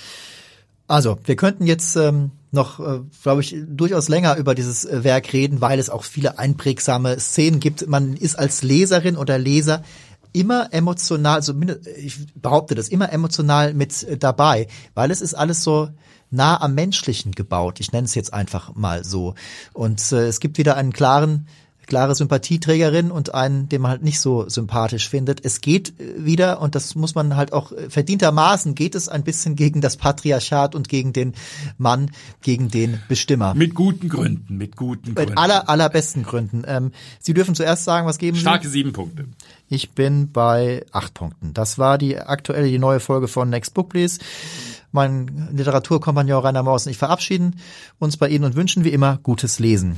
Also, 0.87 1.19
wir 1.23 1.35
könnten 1.35 1.67
jetzt 1.67 1.95
ähm, 1.95 2.31
noch, 2.51 2.79
äh, 2.79 3.01
glaube 3.21 3.41
ich, 3.41 3.55
durchaus 3.67 4.09
länger 4.09 4.37
über 4.37 4.55
dieses 4.55 4.85
äh, 4.85 5.03
Werk 5.03 5.33
reden, 5.33 5.61
weil 5.61 5.77
es 5.77 5.91
auch 5.91 6.03
viele 6.03 6.39
einprägsame 6.39 7.19
Szenen 7.19 7.59
gibt. 7.59 7.87
Man 7.87 8.15
ist 8.15 8.37
als 8.37 8.63
Leserin 8.63 9.15
oder 9.15 9.37
Leser 9.37 9.83
immer 10.31 10.73
emotional, 10.73 11.35
also 11.35 11.53
ich 11.97 12.33
behaupte 12.35 12.75
das, 12.75 12.89
immer 12.89 13.11
emotional 13.11 13.73
mit 13.73 14.03
äh, 14.03 14.17
dabei, 14.17 14.67
weil 14.93 15.11
es 15.11 15.21
ist 15.21 15.33
alles 15.33 15.63
so 15.63 15.89
nah 16.31 16.61
am 16.61 16.75
Menschlichen 16.75 17.31
gebaut. 17.31 17.79
Ich 17.79 17.91
nenne 17.91 18.05
es 18.05 18.15
jetzt 18.15 18.33
einfach 18.33 18.75
mal 18.75 19.03
so. 19.03 19.33
Und 19.73 20.11
äh, 20.11 20.27
es 20.27 20.39
gibt 20.39 20.57
wieder 20.57 20.75
einen 20.75 20.93
klaren 20.93 21.47
klare 21.89 22.15
Sympathieträgerin 22.15 23.11
und 23.11 23.33
einen, 23.33 23.67
den 23.67 23.81
man 23.81 23.91
halt 23.91 24.03
nicht 24.03 24.21
so 24.21 24.47
sympathisch 24.47 25.09
findet. 25.09 25.43
Es 25.43 25.59
geht 25.59 25.99
äh, 25.99 26.23
wieder, 26.23 26.61
und 26.61 26.75
das 26.75 26.95
muss 26.95 27.15
man 27.15 27.35
halt 27.35 27.51
auch 27.51 27.73
äh, 27.73 27.89
verdientermaßen, 27.89 28.75
geht 28.75 28.95
es 28.95 29.09
ein 29.09 29.23
bisschen 29.23 29.57
gegen 29.57 29.81
das 29.81 29.97
Patriarchat 29.97 30.75
und 30.75 30.87
gegen 30.87 31.11
den 31.11 31.33
Mann, 31.77 32.11
gegen 32.41 32.69
den 32.69 33.01
Bestimmer. 33.09 33.53
Mit 33.55 33.75
guten 33.75 34.07
Gründen, 34.07 34.57
mit 34.57 34.77
guten 34.77 35.15
Gründen. 35.15 35.31
Mit 35.31 35.37
aller, 35.37 35.67
allerbesten 35.67 36.23
Gründen. 36.23 36.63
Ähm, 36.65 36.91
Sie 37.19 37.33
dürfen 37.33 37.55
zuerst 37.55 37.83
sagen, 37.83 38.07
was 38.07 38.19
geben 38.19 38.35
Sie? 38.35 38.41
Starke 38.41 38.69
sieben 38.69 38.93
Punkte. 38.93 39.25
Ich 39.67 39.91
bin 39.91 40.31
bei 40.31 40.85
acht 40.91 41.13
Punkten. 41.13 41.53
Das 41.53 41.77
war 41.77 41.97
die 41.97 42.17
aktuelle, 42.17 42.69
die 42.69 42.79
neue 42.79 42.99
Folge 42.99 43.27
von 43.27 43.49
Next 43.49 43.73
Book 43.73 43.89
Please. 43.89 44.19
Mein 44.91 45.49
Literaturkompagnon 45.51 46.41
Rainer 46.41 46.63
Maus 46.63 46.85
und 46.85 46.91
ich 46.91 46.97
verabschieden 46.97 47.59
uns 47.99 48.17
bei 48.17 48.29
Ihnen 48.29 48.45
und 48.45 48.55
wünschen 48.55 48.83
wie 48.83 48.89
immer 48.89 49.19
gutes 49.21 49.59
Lesen. 49.59 49.97